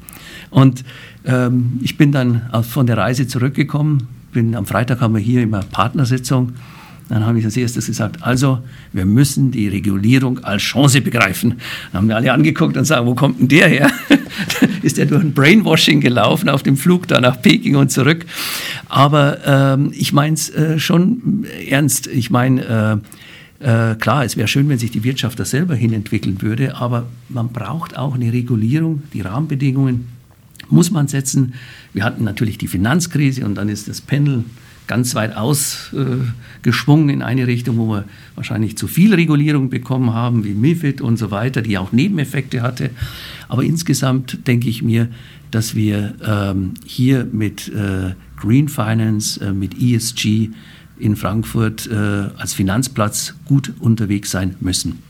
Und 0.51 0.85
ähm, 1.25 1.79
ich 1.83 1.97
bin 1.97 2.13
dann 2.13 2.43
von 2.63 2.87
der 2.87 2.99
Reise 2.99 3.27
zurückgekommen. 3.27 4.09
Bin, 4.33 4.55
am 4.55 4.67
Freitag 4.67 5.01
haben 5.01 5.15
wir 5.15 5.21
hier 5.21 5.43
immer 5.43 5.61
Partnersitzung 5.61 6.53
dann 7.09 7.25
habe 7.25 7.39
ich 7.39 7.45
als 7.45 7.57
erstes 7.57 7.87
gesagt, 7.87 8.23
also 8.23 8.59
wir 8.93 9.07
müssen 9.07 9.53
die 9.53 9.69
Regulierung 9.69 10.41
als 10.41 10.63
Chance 10.63 11.01
begreifen. 11.01 11.55
Dann 11.93 12.01
haben 12.01 12.09
wir 12.09 12.17
alle 12.17 12.33
angeguckt 12.33 12.77
und 12.77 12.85
sagen, 12.85 13.07
wo 13.07 13.15
kommt 13.15 13.39
denn 13.39 13.49
der 13.49 13.69
her? 13.69 13.91
Ist 14.83 14.99
der 14.99 15.07
durch 15.07 15.23
ein 15.23 15.33
Brainwashing 15.33 16.01
gelaufen 16.01 16.49
auf 16.49 16.65
dem 16.65 16.77
Flug 16.77 17.07
da 17.07 17.21
nach 17.21 17.41
Peking 17.41 17.77
und 17.77 17.93
zurück? 17.93 18.27
Aber 18.89 19.39
ähm, 19.47 19.93
ich 19.95 20.13
meine 20.13 20.35
es 20.35 20.51
äh, 20.51 20.81
schon 20.81 21.47
ernst. 21.69 22.09
Ich 22.09 22.31
meine, 22.31 23.03
äh, 23.61 23.93
äh, 23.93 23.95
klar, 23.95 24.25
es 24.25 24.37
wäre 24.37 24.49
schön, 24.49 24.69
wenn 24.69 24.79
sich 24.79 24.91
die 24.91 25.05
Wirtschaft 25.05 25.39
da 25.39 25.45
selber 25.45 25.77
hinentwickeln 25.77 26.43
würde, 26.43 26.77
aber 26.77 27.07
man 27.29 27.49
braucht 27.49 27.97
auch 27.97 28.15
eine 28.15 28.33
Regulierung, 28.33 29.05
die 29.13 29.21
Rahmenbedingungen 29.21 30.09
muss 30.69 30.91
man 30.91 31.07
setzen. 31.07 31.55
Wir 31.93 32.03
hatten 32.03 32.25
natürlich 32.25 32.59
die 32.59 32.67
Finanzkrise 32.67 33.45
und 33.45 33.55
dann 33.55 33.69
ist 33.69 33.89
das 33.89 34.01
Pendel 34.01 34.45
ganz 34.87 35.15
weit 35.15 35.37
ausgeschwungen 35.37 37.09
äh, 37.09 37.13
in 37.13 37.23
eine 37.23 37.47
Richtung, 37.47 37.79
wo 37.79 37.89
wir 37.89 38.05
wahrscheinlich 38.35 38.77
zu 38.77 38.87
viel 38.87 39.15
Regulierung 39.15 39.71
bekommen 39.71 40.13
haben, 40.15 40.45
wie 40.45 40.55
MIFID 40.55 41.01
und 41.01 41.17
so 41.17 41.31
weiter, 41.31 41.63
die 41.63 41.79
auch 41.79 41.93
Nebeneffekte 41.93 42.63
hatte. 42.63 42.91
Aber 43.49 43.63
insgesamt 43.63 44.47
denke 44.47 44.69
ich 44.69 44.83
mir, 44.83 45.09
dass 45.51 45.75
wir 45.75 46.15
ähm, 46.25 46.75
hier 46.85 47.27
mit 47.31 47.69
äh, 47.69 48.15
Green 48.37 48.69
Finance, 48.69 49.41
äh, 49.41 49.53
mit 49.53 49.81
ESG 49.81 50.51
in 50.99 51.17
Frankfurt 51.17 51.89
äh, 51.89 51.95
als 51.95 52.55
Finanzplatz 52.55 53.35
gut 53.45 53.73
unterwegs 53.81 54.31
sein 54.31 54.57
müssen. 54.61 55.03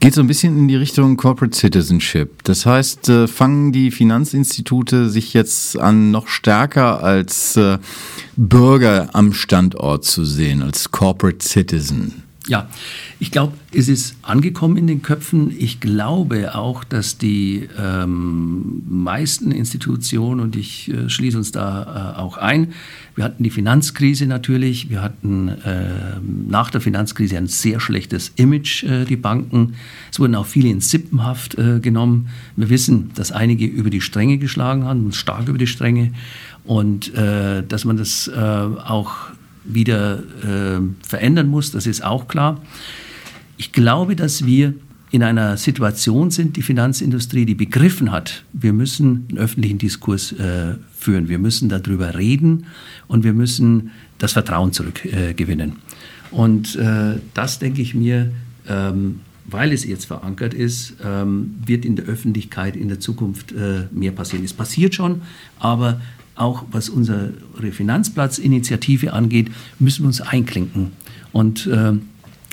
Geht 0.00 0.14
so 0.14 0.22
ein 0.22 0.26
bisschen 0.26 0.58
in 0.58 0.66
die 0.66 0.76
Richtung 0.76 1.18
Corporate 1.18 1.54
Citizenship. 1.54 2.42
Das 2.44 2.64
heißt, 2.64 3.10
äh, 3.10 3.28
fangen 3.28 3.70
die 3.70 3.90
Finanzinstitute 3.90 5.10
sich 5.10 5.34
jetzt 5.34 5.78
an, 5.78 6.10
noch 6.10 6.26
stärker 6.26 7.04
als 7.04 7.54
äh, 7.58 7.76
Bürger 8.34 9.10
am 9.12 9.34
Standort 9.34 10.06
zu 10.06 10.24
sehen, 10.24 10.62
als 10.62 10.90
Corporate 10.90 11.46
Citizen? 11.46 12.22
Ja, 12.50 12.68
ich 13.20 13.30
glaube, 13.30 13.52
es 13.72 13.86
ist 13.86 14.16
angekommen 14.22 14.76
in 14.76 14.88
den 14.88 15.02
Köpfen. 15.02 15.54
Ich 15.56 15.78
glaube 15.78 16.56
auch, 16.56 16.82
dass 16.82 17.16
die 17.16 17.68
ähm, 17.78 18.82
meisten 18.88 19.52
Institutionen, 19.52 20.40
und 20.40 20.56
ich 20.56 20.92
äh, 20.92 21.08
schließe 21.08 21.38
uns 21.38 21.52
da 21.52 22.16
äh, 22.16 22.18
auch 22.18 22.38
ein, 22.38 22.72
wir 23.14 23.22
hatten 23.22 23.44
die 23.44 23.50
Finanzkrise 23.50 24.26
natürlich, 24.26 24.90
wir 24.90 25.00
hatten 25.00 25.46
äh, 25.46 26.18
nach 26.48 26.72
der 26.72 26.80
Finanzkrise 26.80 27.36
ein 27.36 27.46
sehr 27.46 27.78
schlechtes 27.78 28.32
Image, 28.34 28.82
äh, 28.82 29.04
die 29.04 29.14
Banken. 29.14 29.74
Es 30.10 30.18
wurden 30.18 30.34
auch 30.34 30.46
viele 30.46 30.70
in 30.70 30.80
Sippenhaft 30.80 31.56
äh, 31.56 31.78
genommen. 31.78 32.30
Wir 32.56 32.68
wissen, 32.68 33.12
dass 33.14 33.30
einige 33.30 33.64
über 33.64 33.90
die 33.90 34.00
Stränge 34.00 34.38
geschlagen 34.38 34.82
haben, 34.86 35.12
stark 35.12 35.46
über 35.46 35.58
die 35.58 35.68
Stränge. 35.68 36.14
Und 36.64 37.14
äh, 37.14 37.62
dass 37.62 37.84
man 37.84 37.96
das 37.96 38.28
auch 38.28 39.30
wieder 39.64 40.18
äh, 40.42 40.80
verändern 41.06 41.48
muss, 41.48 41.70
das 41.70 41.86
ist 41.86 42.02
auch 42.04 42.28
klar. 42.28 42.60
Ich 43.56 43.72
glaube, 43.72 44.16
dass 44.16 44.46
wir 44.46 44.74
in 45.10 45.22
einer 45.22 45.56
Situation 45.56 46.30
sind, 46.30 46.56
die 46.56 46.62
Finanzindustrie, 46.62 47.44
die 47.44 47.54
begriffen 47.54 48.12
hat, 48.12 48.44
wir 48.52 48.72
müssen 48.72 49.26
einen 49.28 49.38
öffentlichen 49.38 49.78
Diskurs 49.78 50.32
äh, 50.32 50.76
führen, 50.96 51.28
wir 51.28 51.38
müssen 51.38 51.68
darüber 51.68 52.16
reden 52.16 52.66
und 53.08 53.24
wir 53.24 53.32
müssen 53.32 53.90
das 54.18 54.32
Vertrauen 54.32 54.72
zurückgewinnen. 54.72 55.70
Äh, 55.70 56.34
und 56.34 56.76
äh, 56.76 57.16
das 57.34 57.58
denke 57.58 57.82
ich 57.82 57.94
mir, 57.94 58.30
ähm, 58.68 59.20
weil 59.46 59.72
es 59.72 59.84
jetzt 59.84 60.04
verankert 60.04 60.54
ist, 60.54 60.94
ähm, 61.04 61.56
wird 61.66 61.84
in 61.84 61.96
der 61.96 62.04
Öffentlichkeit 62.04 62.76
in 62.76 62.88
der 62.88 63.00
Zukunft 63.00 63.50
äh, 63.50 63.86
mehr 63.90 64.12
passieren. 64.12 64.44
Es 64.44 64.52
passiert 64.52 64.94
schon, 64.94 65.22
aber 65.58 66.00
auch 66.40 66.64
was 66.70 66.88
unsere 66.88 67.32
Finanzplatzinitiative 67.70 69.12
angeht, 69.12 69.50
müssen 69.78 70.02
wir 70.02 70.06
uns 70.08 70.20
einklinken 70.20 70.92
und 71.32 71.66
äh, 71.66 71.92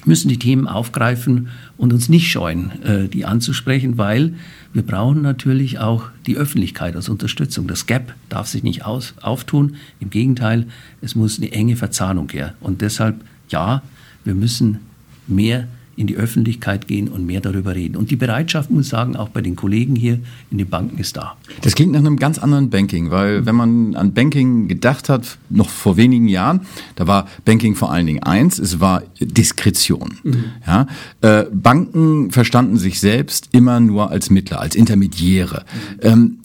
müssen 0.06 0.30
die 0.30 0.40
Themen 0.40 0.68
aufgreifen 0.68 1.50
und 1.78 1.94
uns 1.94 2.10
nicht 2.10 2.32
scheuen, 2.32 2.72
äh, 2.84 3.08
die 3.08 3.26
anzusprechen, 3.26 3.98
weil 3.98 4.34
wir 4.74 4.82
brauchen 4.82 5.22
natürlich 5.22 5.80
auch 5.80 6.10
die 6.26 6.38
Öffentlichkeit 6.38 6.96
als 6.96 7.10
Unterstützung. 7.10 7.68
Das 7.68 7.86
Gap 7.86 8.16
darf 8.30 8.48
sich 8.48 8.64
nicht 8.64 8.86
aus, 8.86 9.14
auftun. 9.22 9.76
Im 10.00 10.10
Gegenteil, 10.10 10.68
es 11.02 11.16
muss 11.16 11.38
eine 11.40 11.52
enge 11.52 11.76
Verzahnung 11.76 12.30
her. 12.30 12.54
Und 12.62 12.82
deshalb, 12.82 13.22
ja, 13.50 13.82
wir 14.24 14.36
müssen 14.36 14.80
mehr 15.28 15.68
in 15.98 16.08
die 16.08 16.16
Öffentlichkeit 16.16 16.88
gehen 16.88 17.08
und 17.08 17.26
mehr 17.26 17.42
darüber 17.42 17.76
reden. 17.76 17.98
Und 17.98 18.12
die 18.12 18.16
Bereitschaft, 18.16 18.70
muss 18.70 18.86
ich 18.86 18.92
sagen, 18.92 19.16
auch 19.16 19.30
bei 19.30 19.42
den 19.42 19.56
Kollegen 19.56 19.96
hier 19.96 20.20
in 20.52 20.60
den 20.60 20.70
Banken 20.70 21.00
ist 21.00 21.18
da. 21.18 21.36
Das 21.62 21.76
klingt 21.76 21.92
nach 21.92 22.00
einem 22.00 22.18
ganz 22.18 22.38
anderen 22.38 22.70
Banking, 22.70 23.10
weil 23.10 23.46
wenn 23.46 23.56
man 23.56 23.96
an 23.96 24.14
Banking 24.14 24.68
gedacht 24.68 25.10
hat, 25.10 25.40
noch 25.50 25.70
vor 25.70 25.98
wenigen 25.98 26.28
Jahren, 26.28 26.62
da 26.96 27.08
war 27.08 27.28
Banking 27.46 27.76
vor 27.76 27.92
allen 27.92 28.06
Dingen 28.06 28.24
eins, 28.24 28.60
es 28.60 28.80
war 28.80 29.04
Diskretion. 29.20 30.20
Mhm. 30.24 30.44
Ja, 30.66 30.88
äh, 31.22 31.46
Banken 31.52 32.32
verstanden 32.32 32.78
sich 32.78 33.00
selbst 33.00 33.50
immer 33.52 33.80
nur 33.80 34.12
als 34.12 34.30
Mittler, 34.30 34.62
als 34.62 34.76
Intermediäre. 34.76 35.66
Mhm. 35.66 36.00
Ähm, 36.02 36.40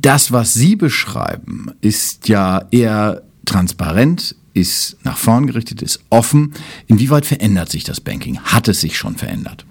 das, 0.00 0.32
was 0.32 0.52
Sie 0.52 0.74
beschreiben, 0.74 1.70
ist 1.80 2.28
ja 2.28 2.66
eher 2.70 3.22
transparent, 3.44 4.34
ist 4.54 4.96
nach 5.04 5.18
vorn 5.18 5.46
gerichtet, 5.46 5.82
ist 5.82 6.00
offen. 6.10 6.52
Inwieweit 6.86 7.26
verändert 7.26 7.70
sich 7.70 7.84
das 7.84 8.00
Banking? 8.00 8.38
Hat 8.38 8.68
es 8.68 8.80
sich 8.80 8.96
schon 8.96 9.16
verändert? 9.16 9.66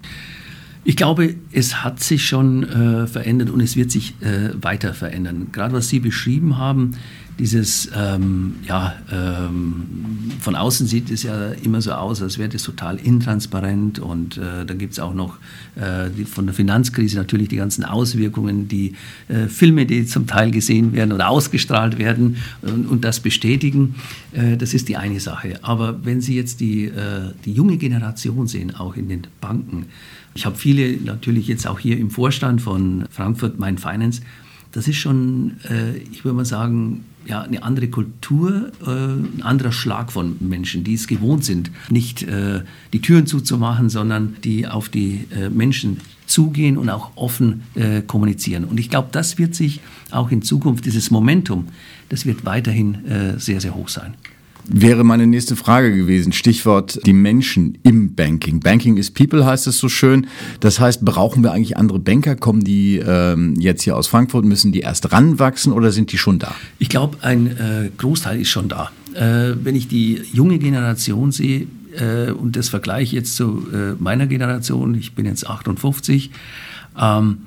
Ich 0.86 0.96
glaube, 0.96 1.34
es 1.50 1.82
hat 1.82 2.00
sich 2.00 2.26
schon 2.26 2.62
äh, 2.64 3.06
verändert 3.06 3.48
und 3.48 3.60
es 3.60 3.74
wird 3.74 3.90
sich 3.90 4.14
äh, 4.20 4.50
weiter 4.62 4.92
verändern. 4.92 5.46
Gerade 5.50 5.72
was 5.72 5.88
Sie 5.88 5.98
beschrieben 5.98 6.58
haben, 6.58 6.92
dieses, 7.38 7.90
ähm, 7.96 8.56
ja, 8.66 8.94
ähm, 9.10 10.30
von 10.40 10.54
außen 10.54 10.86
sieht 10.86 11.10
es 11.10 11.24
ja 11.24 11.50
immer 11.50 11.80
so 11.82 11.92
aus, 11.92 12.22
als 12.22 12.38
wäre 12.38 12.48
das 12.48 12.62
total 12.62 12.96
intransparent 12.96 13.98
und 13.98 14.36
äh, 14.36 14.64
dann 14.64 14.78
gibt 14.78 14.92
es 14.92 15.00
auch 15.00 15.14
noch 15.14 15.38
äh, 15.74 16.10
die, 16.16 16.24
von 16.24 16.46
der 16.46 16.54
Finanzkrise 16.54 17.16
natürlich 17.16 17.48
die 17.48 17.56
ganzen 17.56 17.84
Auswirkungen, 17.84 18.68
die 18.68 18.94
äh, 19.28 19.48
Filme, 19.48 19.84
die 19.86 20.06
zum 20.06 20.26
Teil 20.26 20.52
gesehen 20.52 20.92
werden 20.92 21.12
oder 21.12 21.28
ausgestrahlt 21.28 21.98
werden 21.98 22.36
und, 22.62 22.86
und 22.86 23.04
das 23.04 23.18
bestätigen, 23.20 23.96
äh, 24.32 24.56
das 24.56 24.72
ist 24.72 24.88
die 24.88 24.96
eine 24.96 25.18
Sache. 25.18 25.58
Aber 25.62 26.04
wenn 26.04 26.20
Sie 26.20 26.36
jetzt 26.36 26.60
die, 26.60 26.84
äh, 26.84 27.32
die 27.44 27.52
junge 27.52 27.78
Generation 27.78 28.46
sehen, 28.46 28.74
auch 28.76 28.96
in 28.96 29.08
den 29.08 29.26
Banken, 29.40 29.86
ich 30.34 30.46
habe 30.46 30.56
viele 30.56 31.00
natürlich 31.02 31.48
jetzt 31.48 31.66
auch 31.66 31.78
hier 31.78 31.98
im 31.98 32.10
Vorstand 32.10 32.60
von 32.60 33.04
Frankfurt 33.10 33.58
Main 33.58 33.78
Finance, 33.78 34.22
das 34.72 34.88
ist 34.88 34.96
schon, 34.96 35.52
äh, 35.70 35.96
ich 36.12 36.24
würde 36.24 36.36
mal 36.36 36.44
sagen, 36.44 37.04
ja, 37.26 37.42
eine 37.42 37.62
andere 37.62 37.88
Kultur, 37.88 38.72
äh, 38.86 38.90
ein 38.90 39.42
anderer 39.42 39.72
Schlag 39.72 40.12
von 40.12 40.36
Menschen, 40.40 40.84
die 40.84 40.94
es 40.94 41.06
gewohnt 41.06 41.44
sind, 41.44 41.70
nicht 41.90 42.22
äh, 42.22 42.62
die 42.92 43.00
Türen 43.00 43.26
zuzumachen, 43.26 43.88
sondern 43.88 44.36
die 44.44 44.66
auf 44.66 44.88
die 44.88 45.26
äh, 45.34 45.50
Menschen 45.50 46.00
zugehen 46.26 46.76
und 46.76 46.88
auch 46.90 47.12
offen 47.16 47.62
äh, 47.74 48.02
kommunizieren. 48.02 48.64
Und 48.64 48.80
ich 48.80 48.90
glaube, 48.90 49.08
das 49.12 49.38
wird 49.38 49.54
sich 49.54 49.80
auch 50.10 50.30
in 50.30 50.42
Zukunft, 50.42 50.84
dieses 50.84 51.10
Momentum, 51.10 51.68
das 52.08 52.26
wird 52.26 52.44
weiterhin 52.44 53.04
äh, 53.06 53.38
sehr, 53.38 53.60
sehr 53.60 53.74
hoch 53.74 53.88
sein. 53.88 54.14
Wäre 54.66 55.04
meine 55.04 55.26
nächste 55.26 55.56
Frage 55.56 55.94
gewesen. 55.94 56.32
Stichwort 56.32 56.98
die 57.04 57.12
Menschen 57.12 57.76
im 57.82 58.14
Banking. 58.14 58.60
Banking 58.60 58.96
is 58.96 59.10
People 59.10 59.44
heißt 59.44 59.66
es 59.66 59.78
so 59.78 59.88
schön. 59.88 60.26
Das 60.60 60.80
heißt, 60.80 61.04
brauchen 61.04 61.42
wir 61.42 61.52
eigentlich 61.52 61.76
andere 61.76 61.98
Banker? 61.98 62.34
Kommen 62.34 62.64
die 62.64 62.96
ähm, 62.96 63.54
jetzt 63.58 63.82
hier 63.82 63.96
aus 63.96 64.06
Frankfurt? 64.06 64.44
Müssen 64.46 64.72
die 64.72 64.80
erst 64.80 65.12
ranwachsen 65.12 65.72
oder 65.72 65.92
sind 65.92 66.12
die 66.12 66.18
schon 66.18 66.38
da? 66.38 66.54
Ich 66.78 66.88
glaube, 66.88 67.18
ein 67.22 67.46
äh, 67.46 67.90
Großteil 67.96 68.40
ist 68.40 68.48
schon 68.48 68.68
da. 68.68 68.90
Äh, 69.14 69.54
wenn 69.62 69.76
ich 69.76 69.88
die 69.88 70.22
junge 70.32 70.58
Generation 70.58 71.30
sehe 71.30 71.66
äh, 71.98 72.30
und 72.30 72.56
das 72.56 72.70
vergleiche 72.70 73.16
jetzt 73.16 73.36
zu 73.36 73.66
äh, 73.72 74.02
meiner 74.02 74.26
Generation, 74.26 74.94
ich 74.94 75.14
bin 75.14 75.26
jetzt 75.26 75.46
58, 75.46 76.30
ähm, 76.98 77.38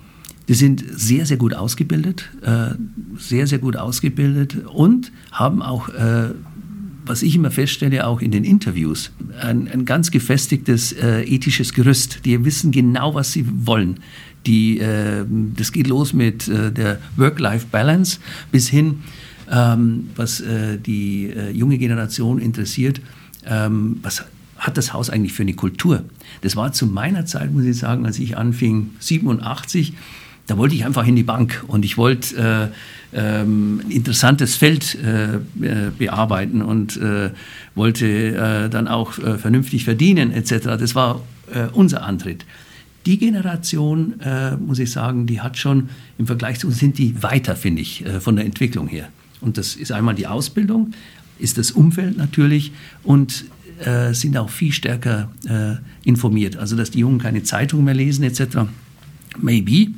die 0.48 0.54
sind 0.54 0.84
sehr, 0.90 1.26
sehr 1.26 1.38
gut 1.38 1.54
ausgebildet, 1.54 2.30
äh, 2.42 2.76
sehr, 3.18 3.48
sehr 3.48 3.60
gut 3.60 3.76
ausgebildet 3.76 4.66
und 4.68 5.12
haben 5.32 5.62
auch 5.62 5.90
äh, 5.90 6.30
was 7.08 7.24
ich 7.24 7.36
immer 7.36 7.52
feststelle, 7.52 8.06
auch 8.06 8.22
in 8.22 8.32
den 8.32 8.44
Interviews, 8.44 9.12
ein, 9.42 9.68
ein 9.68 9.86
ganz 9.86 10.12
gefestigtes 10.12 10.92
äh, 10.94 11.24
ethisches 11.24 11.74
Gerüst. 11.74 12.26
Die 12.26 12.44
wissen 12.46 12.72
genau, 12.72 13.16
was 13.16 13.32
sie 13.32 13.46
wollen. 13.66 14.00
Die, 14.46 14.80
äh, 14.80 15.26
das 15.56 15.72
geht 15.72 15.88
los 15.88 16.14
mit 16.14 16.48
äh, 16.48 16.72
der 16.72 17.00
Work-Life-Balance 17.16 18.20
bis 18.52 18.70
hin, 18.70 19.00
ähm, 19.52 20.10
was 20.16 20.42
äh, 20.42 20.78
die 20.78 21.28
äh, 21.30 21.52
junge 21.52 21.78
Generation 21.78 22.40
interessiert, 22.40 23.02
ähm, 23.46 24.00
was 24.02 24.26
hat 24.58 24.78
das 24.78 24.94
Haus 24.94 25.10
eigentlich 25.10 25.34
für 25.34 25.44
eine 25.44 25.54
Kultur? 25.54 26.04
Das 26.42 26.56
war 26.56 26.72
zu 26.72 26.88
meiner 26.88 27.26
Zeit, 27.26 27.54
muss 27.54 27.66
ich 27.66 27.78
sagen, 27.78 28.06
als 28.06 28.20
ich 28.20 28.38
anfing, 28.38 28.92
87, 29.00 29.94
da 30.48 30.58
wollte 30.58 30.76
ich 30.76 30.86
einfach 30.86 31.06
in 31.06 31.16
die 31.16 31.24
Bank 31.24 31.64
und 31.68 31.84
ich 31.84 31.98
wollte 31.98 32.72
äh, 33.14 33.38
ähm, 33.42 33.82
ein 33.86 33.92
interessantes 33.92 34.56
Feld 34.56 34.96
äh, 34.96 35.36
äh, 35.36 35.40
bearbeiten 35.98 36.62
und 36.62 36.98
äh, 36.98 37.32
wollte 37.76 38.08
äh, 38.08 38.70
dann 38.70 38.88
auch 38.88 39.20
äh, 39.20 39.38
vernünftig 39.38 39.84
verdienen 39.84 40.32
etc. 40.32 40.78
Das 40.80 40.96
war 40.96 41.22
unser 41.72 42.04
Antritt. 42.04 42.44
Die 43.06 43.18
Generation, 43.18 44.16
muss 44.60 44.80
ich 44.80 44.92
sagen, 44.92 45.28
die 45.28 45.40
hat 45.40 45.56
schon 45.56 45.88
im 46.18 46.28
Vergleich 46.28 46.60
zu 46.60 46.68
uns 46.68 46.78
sind 46.78 46.98
die 46.98 47.24
weiter, 47.24 47.56
finde 47.56 47.82
ich, 47.82 48.04
von 48.20 48.36
der 48.36 48.44
Entwicklung 48.44 48.90
her. 48.90 49.08
Und 49.40 49.58
das 49.58 49.78
ist 49.78 49.94
einmal 49.94 50.14
die 50.14 50.28
Ausbildung, 50.28 50.92
ist 51.40 51.58
das 51.58 51.72
Umfeld 51.72 52.18
natürlich 52.18 52.74
und 53.06 53.46
sind 54.12 54.38
auch 54.38 54.50
viel 54.50 54.74
stärker 54.74 55.32
informiert. 56.04 56.58
Also 56.58 56.76
dass 56.76 56.92
die 56.92 57.00
Jungen 57.00 57.20
keine 57.20 57.44
Zeitung 57.44 57.86
mehr 57.86 57.94
lesen 57.94 58.26
etc. 58.26 58.68
Maybe, 59.40 59.94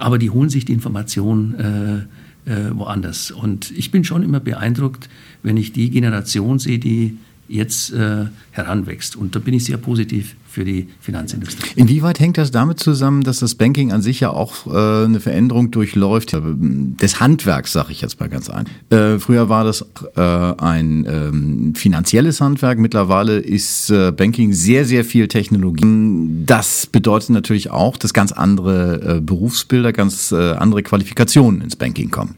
aber 0.00 0.18
die 0.18 0.30
holen 0.30 0.48
sich 0.48 0.64
die 0.64 0.72
Informationen 0.72 2.08
äh, 2.46 2.50
äh, 2.50 2.70
woanders. 2.72 3.30
Und 3.30 3.70
ich 3.70 3.90
bin 3.90 4.04
schon 4.04 4.22
immer 4.22 4.40
beeindruckt, 4.40 5.08
wenn 5.42 5.56
ich 5.56 5.72
die 5.72 5.90
Generation 5.90 6.58
sehe, 6.58 6.78
die 6.78 7.18
jetzt 7.50 7.92
äh, 7.92 8.26
heranwächst. 8.52 9.16
Und 9.16 9.34
da 9.34 9.40
bin 9.40 9.54
ich 9.54 9.64
sehr 9.64 9.76
positiv 9.76 10.36
für 10.50 10.64
die 10.64 10.88
Finanzindustrie. 11.00 11.70
Inwieweit 11.76 12.18
hängt 12.18 12.36
das 12.36 12.50
damit 12.50 12.80
zusammen, 12.80 13.22
dass 13.22 13.38
das 13.38 13.54
Banking 13.54 13.92
an 13.92 14.02
sich 14.02 14.20
ja 14.20 14.30
auch 14.30 14.66
äh, 14.66 15.04
eine 15.04 15.20
Veränderung 15.20 15.70
durchläuft, 15.70 16.36
des 16.36 17.20
Handwerks, 17.20 17.72
sage 17.72 17.92
ich 17.92 18.00
jetzt 18.00 18.18
mal 18.18 18.28
ganz 18.28 18.50
ein. 18.50 18.66
Äh, 18.90 19.18
früher 19.20 19.48
war 19.48 19.64
das 19.64 19.86
äh, 20.16 20.20
ein 20.20 21.06
ähm, 21.08 21.74
finanzielles 21.76 22.40
Handwerk, 22.40 22.78
mittlerweile 22.78 23.38
ist 23.38 23.90
äh, 23.90 24.10
Banking 24.10 24.52
sehr, 24.52 24.84
sehr 24.84 25.04
viel 25.04 25.28
Technologie. 25.28 26.44
Das 26.46 26.86
bedeutet 26.86 27.30
natürlich 27.30 27.70
auch, 27.70 27.96
dass 27.96 28.12
ganz 28.12 28.32
andere 28.32 29.18
äh, 29.18 29.20
Berufsbilder, 29.20 29.92
ganz 29.92 30.32
andere 30.32 30.82
Qualifikationen 30.82 31.60
ins 31.62 31.76
Banking 31.76 32.10
kommen. 32.10 32.34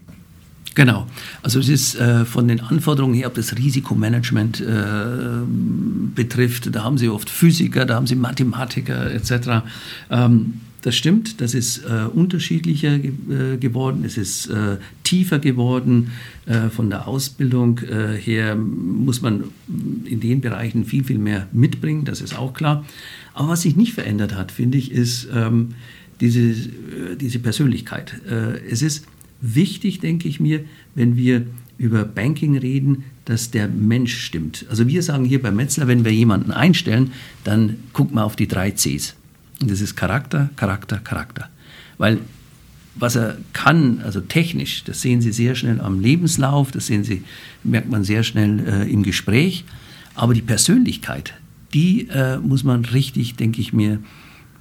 Genau. 0.74 1.06
Also 1.42 1.60
es 1.60 1.68
ist 1.68 1.94
äh, 1.96 2.24
von 2.24 2.48
den 2.48 2.60
Anforderungen 2.60 3.14
her, 3.14 3.26
ob 3.26 3.34
das 3.34 3.56
Risikomanagement 3.56 4.60
äh, 4.60 4.64
betrifft, 6.14 6.74
da 6.74 6.84
haben 6.84 6.98
Sie 6.98 7.08
oft 7.08 7.28
Physiker, 7.28 7.84
da 7.84 7.96
haben 7.96 8.06
Sie 8.06 8.14
Mathematiker 8.14 9.12
etc. 9.12 9.64
Ähm, 10.10 10.54
das 10.82 10.96
stimmt, 10.96 11.40
das 11.40 11.54
ist 11.54 11.84
äh, 11.84 12.06
unterschiedlicher 12.12 12.98
ge 12.98 13.12
äh, 13.30 13.56
geworden, 13.56 14.02
es 14.04 14.18
ist 14.18 14.48
äh, 14.48 14.78
tiefer 15.04 15.38
geworden. 15.38 16.10
Äh, 16.46 16.70
von 16.70 16.90
der 16.90 17.06
Ausbildung 17.06 17.78
her 17.78 18.56
muss 18.56 19.22
man 19.22 19.44
in 20.04 20.18
den 20.18 20.40
Bereichen 20.40 20.84
viel, 20.84 21.04
viel 21.04 21.18
mehr 21.18 21.46
mitbringen, 21.52 22.04
das 22.04 22.20
ist 22.20 22.36
auch 22.36 22.52
klar. 22.52 22.84
Aber 23.32 23.50
was 23.50 23.62
sich 23.62 23.76
nicht 23.76 23.94
verändert 23.94 24.34
hat, 24.34 24.50
finde 24.50 24.78
ich, 24.78 24.90
ist 24.90 25.28
ähm, 25.32 25.74
diese, 26.20 26.54
diese 27.16 27.38
Persönlichkeit. 27.40 28.14
es 28.70 28.82
ist 28.82 29.06
wichtig, 29.42 30.00
denke 30.00 30.28
ich 30.28 30.40
mir, 30.40 30.64
wenn 30.94 31.16
wir 31.16 31.46
über 31.76 32.04
Banking 32.04 32.56
reden, 32.56 33.04
dass 33.24 33.50
der 33.50 33.68
Mensch 33.68 34.16
stimmt. 34.16 34.64
Also 34.70 34.86
wir 34.86 35.02
sagen 35.02 35.24
hier 35.24 35.42
bei 35.42 35.50
Metzler, 35.50 35.88
wenn 35.88 36.04
wir 36.04 36.12
jemanden 36.12 36.52
einstellen, 36.52 37.12
dann 37.44 37.76
guck 37.92 38.14
mal 38.14 38.22
auf 38.22 38.36
die 38.36 38.48
drei 38.48 38.70
Cs. 38.70 39.14
Und 39.60 39.70
das 39.70 39.80
ist 39.80 39.96
Charakter, 39.96 40.50
Charakter, 40.56 40.98
Charakter. 40.98 41.48
Weil 41.98 42.18
was 42.94 43.16
er 43.16 43.38
kann, 43.52 44.00
also 44.04 44.20
technisch, 44.20 44.84
das 44.84 45.00
sehen 45.00 45.22
Sie 45.22 45.32
sehr 45.32 45.54
schnell 45.54 45.80
am 45.80 46.00
Lebenslauf, 46.00 46.70
das 46.70 46.86
sehen 46.86 47.04
Sie, 47.04 47.22
merkt 47.64 47.90
man 47.90 48.04
sehr 48.04 48.22
schnell 48.22 48.60
äh, 48.66 48.90
im 48.90 49.02
Gespräch. 49.02 49.64
Aber 50.14 50.34
die 50.34 50.42
Persönlichkeit, 50.42 51.32
die 51.72 52.08
äh, 52.10 52.38
muss 52.38 52.64
man 52.64 52.84
richtig, 52.84 53.36
denke 53.36 53.60
ich 53.60 53.72
mir, 53.72 53.98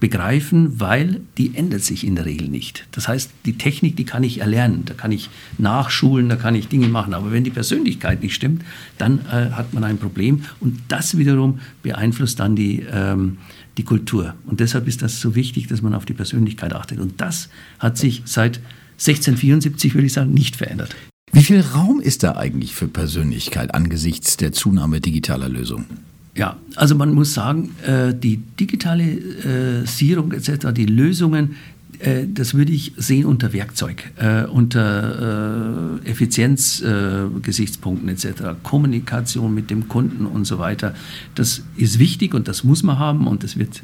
begreifen, 0.01 0.81
weil 0.81 1.21
die 1.37 1.55
ändert 1.55 1.83
sich 1.83 2.05
in 2.05 2.15
der 2.15 2.25
Regel 2.25 2.49
nicht. 2.49 2.87
Das 2.91 3.07
heißt, 3.07 3.31
die 3.45 3.57
Technik, 3.57 3.95
die 3.95 4.03
kann 4.03 4.23
ich 4.23 4.39
erlernen, 4.39 4.81
da 4.83 4.95
kann 4.95 5.11
ich 5.11 5.29
nachschulen, 5.59 6.27
da 6.27 6.35
kann 6.35 6.55
ich 6.55 6.67
Dinge 6.67 6.87
machen. 6.87 7.13
Aber 7.13 7.31
wenn 7.31 7.45
die 7.45 7.51
Persönlichkeit 7.51 8.21
nicht 8.21 8.33
stimmt, 8.33 8.63
dann 8.97 9.19
äh, 9.27 9.51
hat 9.51 9.73
man 9.73 9.83
ein 9.83 9.99
Problem 9.99 10.43
und 10.59 10.79
das 10.89 11.17
wiederum 11.17 11.59
beeinflusst 11.83 12.39
dann 12.39 12.55
die, 12.55 12.83
ähm, 12.91 13.37
die 13.77 13.83
Kultur. 13.83 14.33
Und 14.47 14.59
deshalb 14.59 14.87
ist 14.87 15.03
das 15.03 15.21
so 15.21 15.35
wichtig, 15.35 15.67
dass 15.67 15.83
man 15.83 15.93
auf 15.93 16.05
die 16.05 16.13
Persönlichkeit 16.13 16.73
achtet. 16.73 16.99
Und 16.99 17.21
das 17.21 17.49
hat 17.77 17.97
sich 17.97 18.23
seit 18.25 18.59
1674, 18.93 19.93
würde 19.93 20.07
ich 20.07 20.13
sagen, 20.13 20.33
nicht 20.33 20.55
verändert. 20.55 20.95
Wie 21.31 21.43
viel 21.43 21.61
Raum 21.61 22.01
ist 22.01 22.23
da 22.23 22.35
eigentlich 22.35 22.73
für 22.73 22.87
Persönlichkeit 22.87 23.73
angesichts 23.73 24.35
der 24.35 24.51
Zunahme 24.51 24.99
digitaler 24.99 25.47
Lösungen? 25.47 26.10
Ja, 26.33 26.55
also 26.75 26.95
man 26.95 27.13
muss 27.13 27.33
sagen, 27.33 27.71
äh, 27.85 28.13
die 28.13 28.37
Digitalisierung 28.37 30.31
etc., 30.31 30.67
die 30.73 30.85
Lösungen, 30.85 31.57
äh, 31.99 32.25
das 32.25 32.53
würde 32.53 32.71
ich 32.71 32.93
sehen 32.95 33.25
unter 33.25 33.51
Werkzeug, 33.51 34.09
äh, 34.15 34.45
unter 34.45 35.99
Effizienzgesichtspunkten 36.05 38.07
etc., 38.07 38.55
Kommunikation 38.63 39.53
mit 39.53 39.69
dem 39.69 39.89
Kunden 39.89 40.25
und 40.25 40.45
so 40.45 40.57
weiter. 40.57 40.95
Das 41.35 41.63
ist 41.75 41.99
wichtig 41.99 42.33
und 42.33 42.47
das 42.47 42.63
muss 42.63 42.81
man 42.81 42.97
haben 42.97 43.27
und 43.27 43.43
das 43.43 43.57
wird 43.57 43.83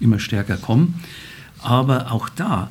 immer 0.00 0.18
stärker 0.18 0.56
kommen. 0.56 0.94
Aber 1.60 2.10
auch 2.10 2.30
da 2.30 2.70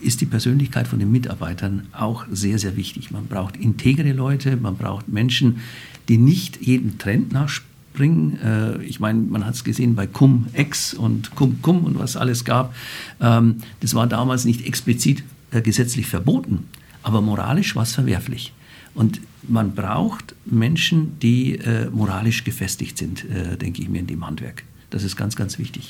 ist 0.00 0.20
die 0.20 0.26
Persönlichkeit 0.26 0.88
von 0.88 0.98
den 0.98 1.12
Mitarbeitern 1.12 1.86
auch 1.92 2.26
sehr, 2.30 2.58
sehr 2.58 2.76
wichtig. 2.76 3.12
Man 3.12 3.26
braucht 3.26 3.56
integre 3.56 4.12
Leute, 4.12 4.56
man 4.56 4.76
braucht 4.76 5.08
Menschen, 5.08 5.60
die 6.08 6.18
nicht 6.18 6.60
jeden 6.60 6.98
Trend 6.98 7.32
nachspielen 7.32 7.69
bringen. 7.92 8.38
Äh, 8.42 8.82
ich 8.84 9.00
meine, 9.00 9.20
man 9.20 9.44
hat 9.46 9.54
es 9.54 9.64
gesehen 9.64 9.94
bei 9.94 10.06
Cum-Ex 10.06 10.94
und 10.94 11.34
Cum-Cum 11.34 11.84
und 11.84 11.98
was 11.98 12.16
alles 12.16 12.44
gab. 12.44 12.74
Ähm, 13.20 13.56
das 13.80 13.94
war 13.94 14.06
damals 14.06 14.44
nicht 14.44 14.66
explizit 14.66 15.22
äh, 15.50 15.60
gesetzlich 15.62 16.06
verboten, 16.06 16.68
aber 17.02 17.20
moralisch 17.20 17.76
war 17.76 17.82
es 17.82 17.92
verwerflich. 17.92 18.52
Und 18.94 19.20
man 19.48 19.74
braucht 19.74 20.34
Menschen, 20.44 21.18
die 21.20 21.56
äh, 21.56 21.88
moralisch 21.90 22.44
gefestigt 22.44 22.98
sind, 22.98 23.24
denke 23.60 23.80
ich 23.80 23.88
mir, 23.88 24.00
in 24.00 24.06
dem 24.06 24.26
Handwerk. 24.26 24.64
Das 24.90 25.04
ist 25.04 25.16
ganz, 25.16 25.36
ganz 25.36 25.58
wichtig. 25.58 25.88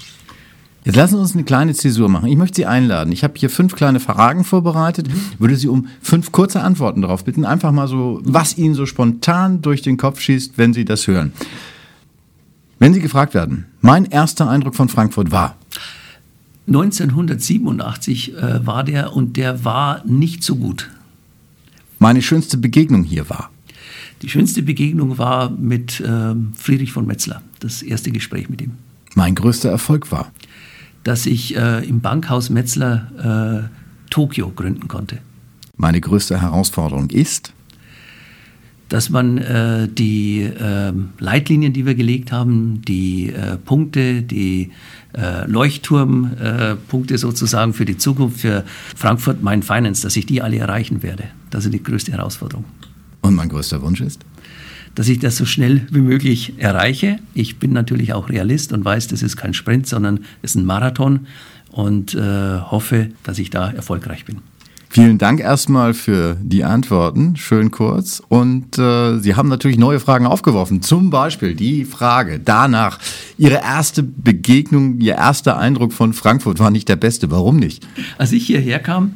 Jetzt 0.85 0.97
lassen 0.97 1.17
Sie 1.17 1.21
uns 1.21 1.35
eine 1.35 1.45
kleine 1.45 1.75
Zäsur 1.75 2.09
machen. 2.09 2.29
Ich 2.29 2.37
möchte 2.37 2.57
Sie 2.57 2.67
einladen. 2.67 3.13
Ich 3.13 3.23
habe 3.23 3.35
hier 3.37 3.51
fünf 3.51 3.75
kleine 3.75 4.01
Fragen 4.01 4.45
vorbereitet. 4.45 5.09
Würde 5.39 5.57
Sie 5.57 5.69
um 5.69 5.89
fünf 6.01 6.33
kurze 6.33 6.63
Antworten 6.63 7.03
darauf 7.03 7.25
bitten. 7.25 7.45
Einfach 7.45 7.71
mal 7.71 7.87
so, 7.87 8.21
was 8.25 8.57
Ihnen 8.57 8.75
so 8.75 8.87
spontan 8.87 9.61
durch 9.61 9.83
den 9.83 9.99
Kopf 9.99 10.21
schießt, 10.21 10.57
wenn 10.57 10.73
Sie 10.73 10.87
das 10.87 11.07
hören. 11.07 11.33
Wenn 12.81 12.95
Sie 12.95 13.01
gefragt 13.01 13.35
werden, 13.35 13.67
mein 13.83 14.07
erster 14.07 14.49
Eindruck 14.49 14.75
von 14.75 14.89
Frankfurt 14.89 15.31
war. 15.31 15.55
1987 16.67 18.35
äh, 18.35 18.67
war 18.67 18.85
der 18.85 19.15
und 19.15 19.37
der 19.37 19.67
war 19.67 20.03
nicht 20.07 20.43
so 20.43 20.57
gut. 20.57 20.89
Meine 21.99 22.23
schönste 22.23 22.57
Begegnung 22.57 23.05
hier 23.05 23.29
war. 23.29 23.51
Die 24.23 24.31
schönste 24.31 24.63
Begegnung 24.63 25.19
war 25.19 25.51
mit 25.51 26.01
äh, 26.01 26.35
Friedrich 26.57 26.93
von 26.93 27.07
Metzler, 27.07 27.43
das 27.61 27.83
erste 27.83 28.13
Gespräch 28.13 28.49
mit 28.49 28.63
ihm. 28.63 28.73
Mein 29.15 29.35
größter 29.35 29.69
Erfolg 29.69 30.11
war. 30.11 30.33
Dass 31.05 31.27
ich 31.27 31.57
äh, 31.57 31.87
im 31.87 32.01
Bankhaus 32.01 32.49
Metzler 32.49 33.69
äh, 33.69 34.09
Tokio 34.09 34.51
gründen 34.57 34.89
konnte. 34.89 35.19
Meine 35.77 36.01
größte 36.01 36.41
Herausforderung 36.41 37.11
ist 37.11 37.53
dass 38.91 39.09
man 39.09 39.39
äh, 39.39 39.89
die 39.89 40.43
äh, 40.43 40.93
Leitlinien, 41.19 41.73
die 41.73 41.87
wir 41.87 41.95
gelegt 41.95 42.33
haben, 42.33 42.83
die 42.83 43.31
äh, 43.31 43.57
Punkte, 43.57 44.21
die 44.23 44.73
äh, 45.17 45.47
Leuchtturmpunkte 45.47 47.17
sozusagen 47.17 47.73
für 47.73 47.85
die 47.85 47.97
Zukunft 47.97 48.41
für 48.41 48.65
Frankfurt 48.97 49.43
Main 49.43 49.63
Finance, 49.63 50.03
dass 50.03 50.17
ich 50.17 50.27
die 50.27 50.43
alle 50.43 50.59
erreichen 50.59 51.05
werde. 51.05 51.25
Das 51.51 51.65
ist 51.65 51.73
die 51.73 51.83
größte 51.83 52.13
Herausforderung. 52.13 52.65
Und 53.23 53.37
mein 53.37 53.49
größter 53.49 53.81
Wunsch 53.81 54.01
ist? 54.01 54.23
Dass 54.97 55.09
ich 55.09 55.21
das 55.21 55.37
so 55.37 55.45
schnell 55.45 55.87
wie 55.93 56.01
möglich 56.01 56.55
erreiche. 56.59 57.21
Ich 57.33 57.61
bin 57.61 57.73
natürlich 57.73 58.13
auch 58.13 58.29
Realist 58.29 58.73
und 58.73 58.85
weiß, 58.85 59.07
das 59.07 59.23
ist 59.23 59.37
kein 59.37 59.55
Sprint, 59.55 59.87
sondern 59.87 60.25
es 60.43 60.51
ist 60.51 60.57
ein 60.57 60.67
Marathon 60.67 61.29
und 61.71 62.15
äh, 62.17 62.59
hoffe, 62.59 63.11
dass 63.23 63.39
ich 63.39 63.51
da 63.51 63.71
erfolgreich 63.71 64.25
bin. 64.25 64.39
Vielen 64.93 65.19
Dank 65.19 65.39
erstmal 65.39 65.95
für 65.95 66.37
die 66.43 66.65
Antworten, 66.65 67.37
schön 67.37 67.71
kurz. 67.71 68.21
Und 68.27 68.77
äh, 68.77 69.21
Sie 69.21 69.37
haben 69.37 69.49
natürlich 69.49 69.79
neue 69.79 70.01
Fragen 70.01 70.27
aufgeworfen. 70.27 70.83
Zum 70.83 71.11
Beispiel 71.11 71.55
die 71.55 71.85
Frage 71.85 72.41
danach, 72.41 72.99
Ihre 73.39 73.63
erste 73.63 74.03
Begegnung, 74.03 74.99
Ihr 74.99 75.15
erster 75.15 75.57
Eindruck 75.59 75.93
von 75.93 76.13
Frankfurt 76.13 76.59
war 76.59 76.73
nicht 76.73 76.89
der 76.89 76.97
beste. 76.97 77.31
Warum 77.31 77.57
nicht? 77.57 77.87
Als 78.19 78.33
ich 78.33 78.45
hierher 78.45 78.81
kam, 78.81 79.15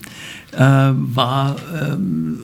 äh, 0.53 0.61
war... 0.61 1.57
Ähm 1.75 2.39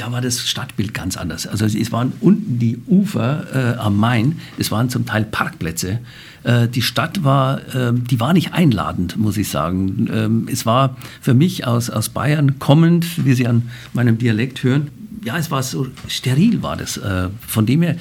ja, 0.00 0.10
war 0.10 0.22
das 0.22 0.48
Stadtbild 0.48 0.94
ganz 0.94 1.18
anders. 1.18 1.46
Also 1.46 1.66
es 1.66 1.92
waren 1.92 2.14
unten 2.20 2.58
die 2.58 2.78
Ufer 2.86 3.74
äh, 3.74 3.78
am 3.78 3.98
Main, 3.98 4.38
es 4.56 4.70
waren 4.70 4.88
zum 4.88 5.04
Teil 5.04 5.24
Parkplätze. 5.24 5.98
Äh, 6.42 6.68
die 6.68 6.80
Stadt 6.80 7.22
war, 7.22 7.58
äh, 7.74 7.92
die 7.92 8.18
war 8.18 8.32
nicht 8.32 8.54
einladend, 8.54 9.18
muss 9.18 9.36
ich 9.36 9.50
sagen. 9.50 10.08
Ähm, 10.10 10.48
es 10.50 10.64
war 10.64 10.96
für 11.20 11.34
mich 11.34 11.66
aus, 11.66 11.90
aus 11.90 12.08
Bayern 12.08 12.58
kommend, 12.58 13.26
wie 13.26 13.34
Sie 13.34 13.46
an 13.46 13.68
meinem 13.92 14.16
Dialekt 14.16 14.62
hören, 14.62 14.88
ja, 15.22 15.36
es 15.36 15.50
war 15.50 15.62
so 15.62 15.86
steril 16.08 16.62
war 16.62 16.78
das. 16.78 16.96
Äh, 16.96 17.28
von 17.46 17.66
dem 17.66 17.82
her, 17.82 17.96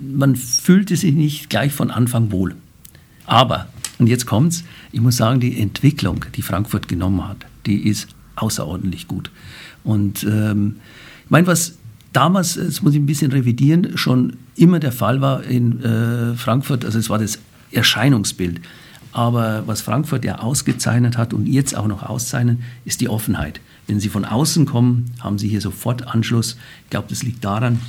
man 0.00 0.36
fühlte 0.36 0.96
sich 0.96 1.12
nicht 1.12 1.50
gleich 1.50 1.72
von 1.72 1.90
Anfang 1.90 2.30
wohl. 2.30 2.54
Aber, 3.26 3.66
und 3.98 4.06
jetzt 4.06 4.26
kommt's, 4.26 4.62
ich 4.92 5.00
muss 5.00 5.16
sagen, 5.16 5.40
die 5.40 5.60
Entwicklung, 5.60 6.24
die 6.36 6.42
Frankfurt 6.42 6.86
genommen 6.86 7.28
hat, 7.28 7.46
die 7.66 7.88
ist 7.88 8.06
außerordentlich 8.36 9.08
gut. 9.08 9.32
Und 9.82 10.22
ähm, 10.22 10.76
meine, 11.30 11.46
was 11.46 11.76
damals, 12.12 12.54
das 12.54 12.82
muss 12.82 12.94
ich 12.94 13.00
ein 13.00 13.06
bisschen 13.06 13.32
revidieren, 13.32 13.96
schon 13.96 14.34
immer 14.56 14.78
der 14.78 14.92
Fall 14.92 15.20
war 15.20 15.42
in 15.44 15.82
äh, 15.82 16.34
Frankfurt, 16.34 16.84
also 16.84 16.98
es 16.98 17.10
war 17.10 17.18
das 17.18 17.38
Erscheinungsbild. 17.70 18.60
Aber 19.12 19.64
was 19.66 19.82
Frankfurt 19.82 20.24
ja 20.24 20.38
ausgezeichnet 20.38 21.18
hat 21.18 21.34
und 21.34 21.46
jetzt 21.46 21.76
auch 21.76 21.86
noch 21.86 22.02
auszeichnen, 22.02 22.62
ist 22.84 23.00
die 23.00 23.08
Offenheit. 23.10 23.60
Wenn 23.86 24.00
Sie 24.00 24.08
von 24.08 24.24
außen 24.24 24.64
kommen, 24.64 25.12
haben 25.20 25.38
Sie 25.38 25.48
hier 25.48 25.60
sofort 25.60 26.08
Anschluss. 26.08 26.56
Ich 26.84 26.90
glaube, 26.90 27.08
das 27.10 27.22
liegt 27.22 27.44
daran, 27.44 27.80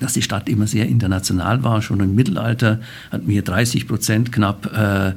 dass 0.00 0.14
die 0.14 0.22
Stadt 0.22 0.48
immer 0.48 0.66
sehr 0.66 0.86
international 0.86 1.62
war. 1.62 1.82
Schon 1.82 2.00
im 2.00 2.14
Mittelalter 2.16 2.80
hatten 3.12 3.28
wir 3.28 3.34
hier 3.34 3.42
30 3.42 3.86
Prozent 3.86 4.32
knapp 4.32 4.66
äh, 4.74 5.12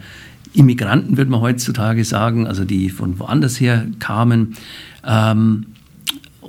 Immigranten, 0.54 1.18
würde 1.18 1.32
man 1.32 1.42
heutzutage 1.42 2.04
sagen, 2.06 2.48
also 2.48 2.66
die 2.66 2.90
von 2.90 3.20
woanders 3.20 3.60
her 3.60 3.88
kamen. 4.00 4.56
Ähm, 5.06 5.68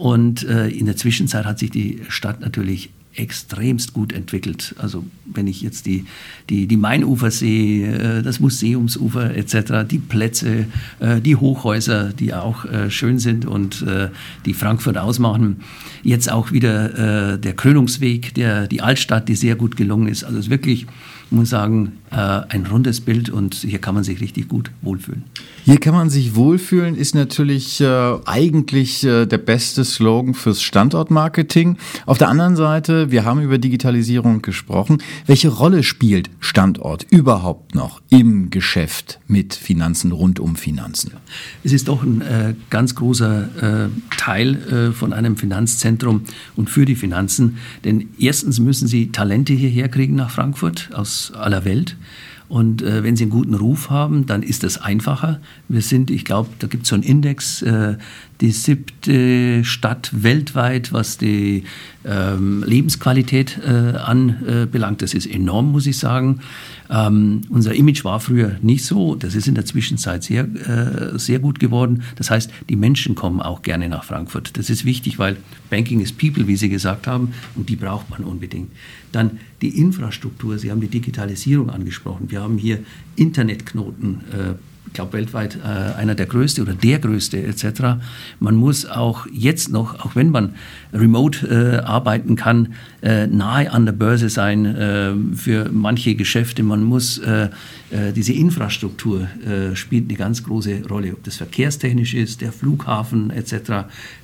und 0.00 0.44
äh, 0.44 0.68
in 0.68 0.86
der 0.86 0.96
Zwischenzeit 0.96 1.44
hat 1.44 1.58
sich 1.58 1.70
die 1.70 2.00
Stadt 2.08 2.40
natürlich 2.40 2.88
extremst 3.14 3.92
gut 3.92 4.14
entwickelt. 4.14 4.74
Also 4.78 5.04
wenn 5.26 5.46
ich 5.46 5.60
jetzt 5.60 5.84
die, 5.84 6.06
die, 6.48 6.66
die 6.66 6.78
Mainufer 6.78 7.30
sehe, 7.30 8.18
äh, 8.18 8.22
das 8.22 8.40
Museumsufer 8.40 9.36
etc., 9.36 9.86
die 9.90 9.98
Plätze, 9.98 10.66
äh, 11.00 11.20
die 11.20 11.36
Hochhäuser, 11.36 12.14
die 12.14 12.32
auch 12.32 12.64
äh, 12.64 12.90
schön 12.90 13.18
sind 13.18 13.44
und 13.44 13.84
die 14.46 14.54
Frankfurt 14.54 14.96
ausmachen. 14.96 15.56
Jetzt 16.02 16.30
auch 16.32 16.52
wieder 16.52 17.36
der 17.36 17.52
Krönungsweg, 17.54 18.34
der, 18.34 18.66
die 18.66 18.80
Altstadt, 18.80 19.28
die 19.28 19.34
sehr 19.34 19.56
gut 19.56 19.76
gelungen 19.76 20.08
ist. 20.08 20.24
Also 20.24 20.38
es 20.38 20.46
ist 20.46 20.50
wirklich 20.50 20.86
ich 21.19 21.19
muss 21.30 21.50
sagen, 21.50 21.98
äh, 22.10 22.16
ein 22.16 22.66
rundes 22.66 23.00
Bild 23.00 23.30
und 23.30 23.54
hier 23.54 23.78
kann 23.78 23.94
man 23.94 24.04
sich 24.04 24.20
richtig 24.20 24.48
gut 24.48 24.70
wohlfühlen. 24.82 25.24
Hier 25.64 25.78
kann 25.78 25.94
man 25.94 26.10
sich 26.10 26.34
wohlfühlen, 26.34 26.96
ist 26.96 27.14
natürlich 27.14 27.80
äh, 27.80 28.14
eigentlich 28.24 29.04
äh, 29.04 29.26
der 29.26 29.38
beste 29.38 29.84
Slogan 29.84 30.34
fürs 30.34 30.62
Standortmarketing. 30.62 31.76
Auf 32.06 32.18
der 32.18 32.28
anderen 32.28 32.56
Seite, 32.56 33.10
wir 33.10 33.24
haben 33.24 33.40
über 33.42 33.58
Digitalisierung 33.58 34.42
gesprochen. 34.42 34.98
Welche 35.26 35.48
Rolle 35.48 35.82
spielt 35.82 36.30
Standort 36.40 37.06
überhaupt 37.10 37.74
noch 37.74 38.02
im 38.10 38.50
Geschäft 38.50 39.20
mit 39.28 39.54
Finanzen, 39.54 40.12
rund 40.12 40.40
um 40.40 40.56
Finanzen? 40.56 41.12
Es 41.62 41.72
ist 41.72 41.88
doch 41.88 42.02
ein 42.02 42.22
äh, 42.22 42.54
ganz 42.70 42.94
großer 42.96 43.84
äh, 43.84 43.88
Teil 44.16 44.90
äh, 44.90 44.92
von 44.92 45.12
einem 45.12 45.36
Finanzzentrum 45.36 46.22
und 46.56 46.70
für 46.70 46.86
die 46.86 46.96
Finanzen. 46.96 47.58
Denn 47.84 48.08
erstens 48.18 48.58
müssen 48.58 48.88
Sie 48.88 49.12
Talente 49.12 49.52
hierher 49.52 49.88
kriegen 49.88 50.16
nach 50.16 50.30
Frankfurt 50.30 50.90
aus 50.92 51.19
aller 51.35 51.64
Welt. 51.64 51.96
Und 52.50 52.83
äh, 52.83 53.04
wenn 53.04 53.14
sie 53.14 53.24
einen 53.24 53.30
guten 53.30 53.54
Ruf 53.54 53.90
haben, 53.90 54.26
dann 54.26 54.42
ist 54.42 54.64
das 54.64 54.76
einfacher. 54.76 55.40
Wir 55.68 55.83
sind, 55.83 56.11
ich 56.11 56.24
glaube, 56.24 56.48
da 56.59 56.66
gibt 56.66 56.83
es 56.83 56.88
so 56.88 56.96
einen 56.96 57.04
Index, 57.04 57.62
äh, 57.62 57.96
die 58.40 58.50
siebte 58.50 59.64
Stadt 59.64 60.11
weltweit, 60.12 60.92
was 60.92 61.16
die 61.16 61.62
ähm, 62.04 62.64
Lebensqualität 62.66 63.61
äh, 63.64 63.96
anbelangt. 63.96 65.00
Das 65.00 65.14
ist 65.14 65.26
enorm, 65.26 65.70
muss 65.70 65.87
ich 65.87 65.98
sagen. 65.98 66.40
Ähm, 66.90 67.42
unser 67.50 67.74
Image 67.74 68.05
war 68.05 68.18
früher 68.18 68.57
nicht 68.62 68.85
so. 68.85 69.14
Das 69.14 69.35
ist 69.35 69.46
in 69.46 69.55
der 69.55 69.64
Zwischenzeit 69.64 70.24
sehr, 70.24 70.42
äh, 70.42 71.18
sehr 71.18 71.38
gut 71.38 71.61
geworden. 71.61 72.03
Das 72.16 72.31
heißt, 72.31 72.50
die 72.68 72.76
Menschen 72.76 73.14
kommen 73.14 73.40
auch 73.40 73.62
gerne 73.62 73.88
nach 73.88 74.03
Frankfurt. 74.03 74.57
Das 74.59 74.70
ist 74.70 74.85
wichtig, 74.85 75.18
weil 75.18 75.37
Banking 75.70 76.00
is 76.00 76.12
People, 76.12 76.48
wie 76.48 76.57
Sie 76.57 76.68
gesagt 76.68 77.07
haben, 77.07 77.33
und 77.55 77.68
die 77.68 77.76
braucht 77.76 78.11
man 78.11 78.24
unbedingt. 78.24 78.70
Dann 79.12 79.38
die 79.62 79.79
Infrastruktur. 79.79 80.59
Sie 80.59 80.70
haben 80.70 80.81
die 80.81 80.88
Digitalisierung 80.88 81.70
angesprochen. 81.70 82.31
Wir 82.31 82.40
haben 82.40 82.59
hier 82.59 82.81
Internetknoten. 83.14 84.20
Äh, 84.33 84.55
ich 84.90 84.94
glaube 84.94 85.12
weltweit 85.12 85.57
äh, 85.57 85.98
einer 85.98 86.16
der 86.16 86.26
größte 86.26 86.62
oder 86.62 86.72
der 86.72 86.98
größte 86.98 87.40
etc. 87.40 88.03
Man 88.40 88.57
muss 88.57 88.87
auch 88.87 89.29
jetzt 89.33 89.70
noch, 89.70 90.00
auch 90.00 90.16
wenn 90.16 90.31
man 90.31 90.57
remote 90.92 91.46
äh, 91.46 91.79
arbeiten 91.85 92.35
kann, 92.35 92.74
äh, 93.00 93.29
nahe 93.29 93.70
an 93.70 93.87
der 93.87 93.92
Börse 93.92 94.29
sein 94.29 94.66
äh, 94.66 95.12
für 95.37 95.70
manche 95.70 96.16
Geschäfte. 96.16 96.64
Man 96.64 96.83
muss 96.83 97.18
äh, 97.18 97.50
äh, 97.90 98.12
diese 98.12 98.33
Infrastruktur 98.33 99.29
spielt 99.74 100.09
eine 100.09 100.18
ganz 100.18 100.44
große 100.44 100.83
Rolle, 100.88 101.12
ob 101.12 101.24
das 101.24 101.37
verkehrstechnisch 101.37 102.14
ist, 102.14 102.40
der 102.40 102.53
Flughafen 102.53 103.31
etc. 103.31 103.53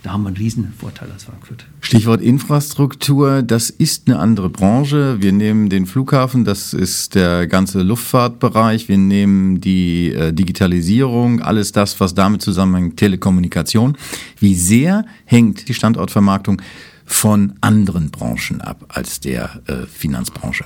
Da 0.02 0.12
haben 0.12 0.22
wir 0.22 0.28
einen 0.28 0.36
riesen 0.36 0.72
Vorteil 0.78 1.08
als 1.12 1.24
Frankfurt. 1.24 1.66
Stichwort 1.80 2.20
Infrastruktur, 2.20 3.42
das 3.42 3.70
ist 3.70 4.08
eine 4.08 4.18
andere 4.18 4.50
Branche. 4.50 5.16
Wir 5.20 5.32
nehmen 5.32 5.68
den 5.68 5.86
Flughafen, 5.86 6.44
das 6.44 6.74
ist 6.74 7.14
der 7.14 7.46
ganze 7.46 7.82
Luftfahrtbereich. 7.82 8.88
Wir 8.88 8.98
nehmen 8.98 9.60
die 9.60 10.12
Digitalisierung, 10.56 11.42
alles 11.42 11.72
das, 11.72 12.00
was 12.00 12.14
damit 12.14 12.40
zusammenhängt, 12.40 12.96
Telekommunikation. 12.96 13.98
Wie 14.38 14.54
sehr 14.54 15.04
hängt 15.26 15.68
die 15.68 15.74
Standortvermarktung 15.74 16.62
von 17.04 17.52
anderen 17.60 18.10
Branchen 18.10 18.62
ab 18.62 18.86
als 18.88 19.20
der 19.20 19.60
äh, 19.66 19.86
Finanzbranche? 19.86 20.64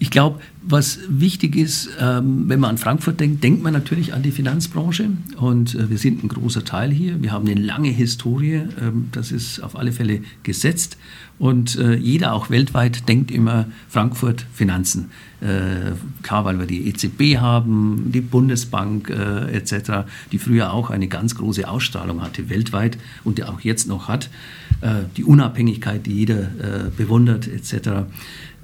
Ich 0.00 0.10
glaube, 0.10 0.40
was 0.60 0.98
wichtig 1.08 1.54
ist, 1.54 1.88
ähm, 2.00 2.48
wenn 2.48 2.58
man 2.58 2.70
an 2.70 2.78
Frankfurt 2.78 3.20
denkt, 3.20 3.44
denkt 3.44 3.62
man 3.62 3.72
natürlich 3.72 4.12
an 4.12 4.22
die 4.22 4.32
Finanzbranche. 4.32 5.10
Und 5.36 5.76
äh, 5.76 5.88
wir 5.88 5.98
sind 5.98 6.24
ein 6.24 6.28
großer 6.28 6.64
Teil 6.64 6.90
hier. 6.90 7.22
Wir 7.22 7.30
haben 7.30 7.48
eine 7.48 7.60
lange 7.60 7.90
Historie. 7.90 8.64
Ähm, 8.80 9.08
das 9.12 9.30
ist 9.30 9.60
auf 9.60 9.76
alle 9.76 9.92
Fälle 9.92 10.22
gesetzt. 10.42 10.98
Und 11.38 11.76
äh, 11.76 11.94
jeder, 11.94 12.32
auch 12.32 12.50
weltweit, 12.50 13.08
denkt 13.08 13.30
immer 13.30 13.66
Frankfurt 13.88 14.44
Finanzen. 14.52 15.10
Äh, 15.40 15.92
klar, 16.22 16.44
weil 16.44 16.58
wir 16.58 16.66
die 16.66 16.88
EZB 16.88 17.38
haben, 17.38 18.10
die 18.12 18.20
Bundesbank 18.20 19.08
äh, 19.08 19.52
etc., 19.52 20.08
die 20.32 20.38
früher 20.38 20.72
auch 20.72 20.90
eine 20.90 21.06
ganz 21.06 21.36
große 21.36 21.68
Ausstrahlung 21.68 22.22
hatte 22.22 22.48
weltweit 22.50 22.98
und 23.22 23.38
die 23.38 23.44
auch 23.44 23.60
jetzt 23.60 23.86
noch 23.86 24.08
hat. 24.08 24.30
Äh, 24.80 25.04
die 25.16 25.22
Unabhängigkeit, 25.22 26.06
die 26.06 26.14
jeder 26.14 26.40
äh, 26.40 26.90
bewundert 26.96 27.46
etc. 27.46 28.06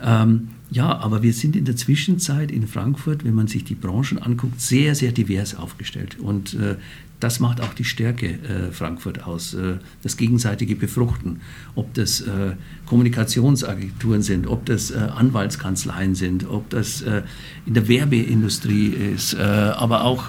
Ähm, 0.02 0.48
ja, 0.74 0.98
aber 0.98 1.22
wir 1.22 1.32
sind 1.32 1.54
in 1.54 1.64
der 1.64 1.76
Zwischenzeit 1.76 2.50
in 2.50 2.66
Frankfurt, 2.66 3.24
wenn 3.24 3.34
man 3.34 3.46
sich 3.46 3.62
die 3.62 3.76
Branchen 3.76 4.18
anguckt, 4.18 4.60
sehr, 4.60 4.96
sehr 4.96 5.12
divers 5.12 5.54
aufgestellt. 5.54 6.18
Und 6.18 6.54
äh, 6.54 6.74
das 7.20 7.38
macht 7.38 7.60
auch 7.60 7.72
die 7.74 7.84
Stärke 7.84 8.26
äh, 8.26 8.72
Frankfurt 8.72 9.22
aus, 9.22 9.54
äh, 9.54 9.76
das 10.02 10.16
gegenseitige 10.16 10.74
Befruchten. 10.74 11.42
Ob 11.76 11.94
das 11.94 12.22
äh, 12.22 12.56
Kommunikationsagenturen 12.86 14.22
sind, 14.22 14.48
ob 14.48 14.66
das 14.66 14.90
äh, 14.90 14.96
Anwaltskanzleien 14.96 16.16
sind, 16.16 16.50
ob 16.50 16.68
das 16.70 17.02
äh, 17.02 17.22
in 17.66 17.74
der 17.74 17.86
Werbeindustrie 17.86 18.88
ist, 18.88 19.36
aber 19.36 20.04
auch, 20.04 20.28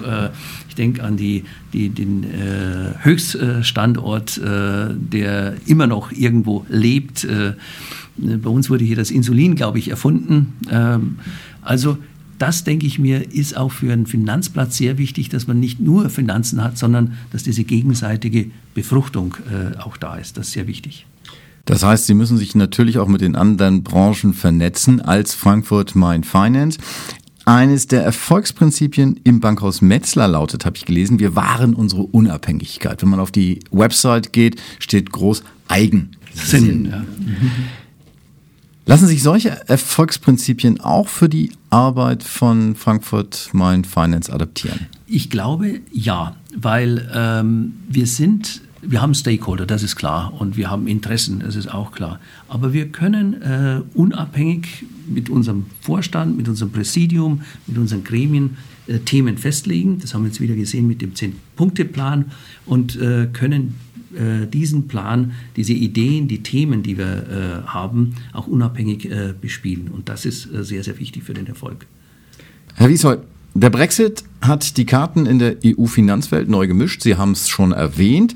ich 0.68 0.74
denke 0.74 1.02
an 1.02 1.16
die, 1.16 1.44
die, 1.72 1.90
den 1.90 2.24
Höchststandort, 3.02 4.40
der 4.42 5.54
immer 5.66 5.86
noch 5.86 6.12
irgendwo 6.12 6.64
lebt 6.68 7.26
bei 8.18 8.50
uns 8.50 8.70
wurde 8.70 8.84
hier 8.84 8.96
das 8.96 9.10
Insulin, 9.10 9.54
glaube 9.54 9.78
ich, 9.78 9.88
erfunden. 9.88 10.54
Ähm, 10.70 11.16
also 11.62 11.98
das, 12.38 12.64
denke 12.64 12.86
ich 12.86 12.98
mir, 12.98 13.32
ist 13.32 13.56
auch 13.56 13.72
für 13.72 13.92
einen 13.92 14.06
Finanzplatz 14.06 14.76
sehr 14.76 14.98
wichtig, 14.98 15.28
dass 15.28 15.46
man 15.46 15.58
nicht 15.58 15.80
nur 15.80 16.10
Finanzen 16.10 16.62
hat, 16.62 16.76
sondern 16.76 17.14
dass 17.32 17.42
diese 17.42 17.64
gegenseitige 17.64 18.50
Befruchtung 18.74 19.36
äh, 19.50 19.78
auch 19.78 19.96
da 19.96 20.16
ist. 20.16 20.36
Das 20.36 20.48
ist 20.48 20.52
sehr 20.52 20.66
wichtig. 20.66 21.06
Das 21.64 21.82
heißt, 21.82 22.06
Sie 22.06 22.14
müssen 22.14 22.36
sich 22.36 22.54
natürlich 22.54 22.98
auch 22.98 23.08
mit 23.08 23.20
den 23.20 23.34
anderen 23.34 23.82
Branchen 23.82 24.34
vernetzen 24.34 25.00
als 25.00 25.34
Frankfurt 25.34 25.96
Main 25.96 26.22
Finance. 26.24 26.78
Eines 27.44 27.86
der 27.86 28.02
Erfolgsprinzipien 28.02 29.20
im 29.24 29.40
Bankhaus 29.40 29.80
Metzler 29.80 30.28
lautet, 30.28 30.64
habe 30.66 30.76
ich 30.76 30.84
gelesen, 30.84 31.18
wir 31.18 31.36
wahren 31.36 31.74
unsere 31.74 32.02
Unabhängigkeit. 32.02 33.02
Wenn 33.02 33.08
man 33.08 33.20
auf 33.20 33.30
die 33.30 33.60
Website 33.70 34.32
geht, 34.32 34.60
steht 34.78 35.10
groß 35.12 35.42
Eigensinn. 35.68 36.16
Sinn, 36.34 36.86
ja. 36.86 36.98
Mhm. 36.98 37.50
Lassen 38.88 39.08
sich 39.08 39.20
solche 39.20 39.68
Erfolgsprinzipien 39.68 40.80
auch 40.80 41.08
für 41.08 41.28
die 41.28 41.50
Arbeit 41.70 42.22
von 42.22 42.76
Frankfurt 42.76 43.50
Main 43.52 43.82
Finance 43.82 44.32
adaptieren? 44.32 44.86
Ich 45.08 45.28
glaube 45.28 45.80
ja, 45.90 46.36
weil 46.54 47.10
ähm, 47.12 47.72
wir 47.88 48.06
sind, 48.06 48.60
wir 48.82 49.02
haben 49.02 49.12
Stakeholder, 49.14 49.66
das 49.66 49.82
ist 49.82 49.96
klar, 49.96 50.32
und 50.40 50.56
wir 50.56 50.70
haben 50.70 50.86
Interessen, 50.86 51.40
das 51.40 51.56
ist 51.56 51.66
auch 51.66 51.90
klar. 51.90 52.20
Aber 52.46 52.72
wir 52.72 52.92
können 52.92 53.42
äh, 53.42 53.82
unabhängig 53.94 54.84
mit 55.08 55.30
unserem 55.30 55.66
Vorstand, 55.80 56.36
mit 56.36 56.48
unserem 56.48 56.70
Präsidium, 56.70 57.42
mit 57.66 57.78
unseren 57.78 58.04
Gremien 58.04 58.56
äh, 58.86 59.00
Themen 59.00 59.36
festlegen. 59.36 59.98
Das 59.98 60.14
haben 60.14 60.22
wir 60.22 60.28
jetzt 60.28 60.40
wieder 60.40 60.54
gesehen 60.54 60.86
mit 60.86 61.02
dem 61.02 61.16
Zehn-Punkte-Plan 61.16 62.26
und 62.66 62.94
äh, 62.94 63.26
können 63.32 63.74
äh, 64.14 64.46
diesen 64.46 64.88
Plan, 64.88 65.32
diese 65.56 65.72
Ideen, 65.72 66.28
die 66.28 66.42
Themen, 66.42 66.82
die 66.82 66.98
wir 66.98 67.64
äh, 67.64 67.68
haben, 67.68 68.14
auch 68.32 68.46
unabhängig 68.46 69.10
äh, 69.10 69.34
bespielen. 69.38 69.88
Und 69.88 70.08
das 70.08 70.24
ist 70.24 70.52
äh, 70.52 70.64
sehr, 70.64 70.84
sehr 70.84 70.98
wichtig 70.98 71.24
für 71.24 71.34
den 71.34 71.46
Erfolg. 71.46 71.86
Herr 72.74 72.88
Wieshol, 72.88 73.22
der 73.54 73.70
Brexit 73.70 74.22
hat 74.42 74.76
die 74.76 74.84
Karten 74.84 75.24
in 75.24 75.38
der 75.38 75.56
EU-Finanzwelt 75.64 76.48
neu 76.48 76.66
gemischt. 76.66 77.02
Sie 77.02 77.16
haben 77.16 77.32
es 77.32 77.48
schon 77.48 77.72
erwähnt. 77.72 78.34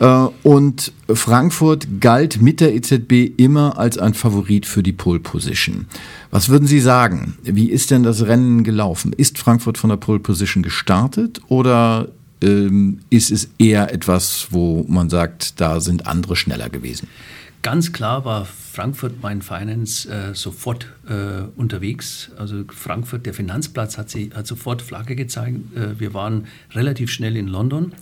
Äh, 0.00 0.26
und 0.42 0.92
Frankfurt 1.08 2.00
galt 2.00 2.42
mit 2.42 2.60
der 2.60 2.74
EZB 2.74 3.32
immer 3.36 3.78
als 3.78 3.98
ein 3.98 4.14
Favorit 4.14 4.66
für 4.66 4.82
die 4.82 4.92
Pole 4.92 5.20
Position. 5.20 5.86
Was 6.30 6.48
würden 6.48 6.66
Sie 6.66 6.80
sagen? 6.80 7.36
Wie 7.42 7.70
ist 7.70 7.90
denn 7.90 8.02
das 8.02 8.26
Rennen 8.26 8.64
gelaufen? 8.64 9.12
Ist 9.12 9.38
Frankfurt 9.38 9.78
von 9.78 9.90
der 9.90 9.96
Pole 9.96 10.18
Position 10.18 10.62
gestartet 10.62 11.40
oder 11.48 12.08
ähm, 12.42 13.00
ist 13.10 13.30
es 13.30 13.50
eher 13.58 13.92
etwas, 13.92 14.48
wo 14.50 14.84
man 14.88 15.10
sagt, 15.10 15.60
da 15.60 15.80
sind 15.80 16.06
andere 16.06 16.36
schneller 16.36 16.68
gewesen? 16.68 17.08
Ganz 17.62 17.92
klar 17.92 18.24
war 18.24 18.44
Frankfurt 18.44 19.20
Main 19.20 19.42
Finance 19.42 20.08
äh, 20.08 20.32
sofort 20.32 20.86
äh, 21.08 21.42
unterwegs. 21.56 22.30
Also 22.38 22.62
Frankfurt, 22.68 23.26
der 23.26 23.34
Finanzplatz 23.34 23.98
hat, 23.98 24.08
sie, 24.10 24.30
hat 24.32 24.46
sofort 24.46 24.80
Flagge 24.80 25.16
gezeigt. 25.16 25.58
Äh, 25.76 25.98
wir 25.98 26.14
waren 26.14 26.46
relativ 26.72 27.10
schnell 27.10 27.36
in 27.36 27.48
London. 27.48 27.92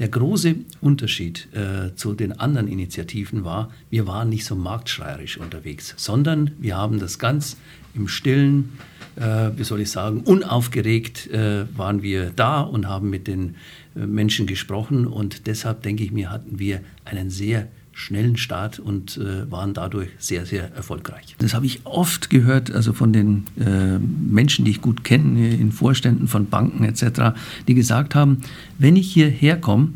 Der 0.00 0.08
große 0.08 0.56
Unterschied 0.80 1.46
äh, 1.54 1.94
zu 1.94 2.14
den 2.14 2.40
anderen 2.40 2.66
Initiativen 2.66 3.44
war, 3.44 3.70
wir 3.90 4.08
waren 4.08 4.28
nicht 4.28 4.44
so 4.44 4.56
marktschreierisch 4.56 5.38
unterwegs, 5.38 5.94
sondern 5.96 6.50
wir 6.58 6.76
haben 6.76 6.98
das 6.98 7.20
ganz 7.20 7.56
im 7.94 8.08
Stillen, 8.08 8.72
äh, 9.16 9.50
wie 9.56 9.64
soll 9.64 9.80
ich 9.80 9.90
sagen, 9.90 10.20
unaufgeregt 10.20 11.28
äh, 11.30 11.66
waren 11.76 12.02
wir 12.02 12.30
da 12.34 12.60
und 12.60 12.88
haben 12.88 13.10
mit 13.10 13.26
den 13.26 13.56
Menschen 13.94 14.46
gesprochen 14.46 15.06
und 15.06 15.46
deshalb 15.46 15.82
denke 15.82 16.02
ich 16.02 16.10
mir, 16.10 16.30
hatten 16.30 16.58
wir 16.58 16.80
einen 17.04 17.30
sehr 17.30 17.68
schnellen 17.94 18.36
Start 18.36 18.80
und 18.80 19.16
äh, 19.16 19.50
waren 19.50 19.72
dadurch 19.72 20.08
sehr, 20.18 20.46
sehr 20.46 20.74
erfolgreich. 20.74 21.36
Das 21.38 21.54
habe 21.54 21.64
ich 21.64 21.80
oft 21.84 22.28
gehört, 22.28 22.72
also 22.72 22.92
von 22.92 23.12
den 23.12 23.44
äh, 23.58 23.98
Menschen, 23.98 24.64
die 24.64 24.72
ich 24.72 24.80
gut 24.80 25.04
kenne, 25.04 25.54
in 25.54 25.70
Vorständen 25.70 26.26
von 26.26 26.46
Banken 26.46 26.84
etc., 26.84 27.36
die 27.68 27.74
gesagt 27.74 28.14
haben, 28.14 28.40
wenn 28.78 28.96
ich 28.96 29.12
hierher 29.12 29.60
komme, 29.60 29.90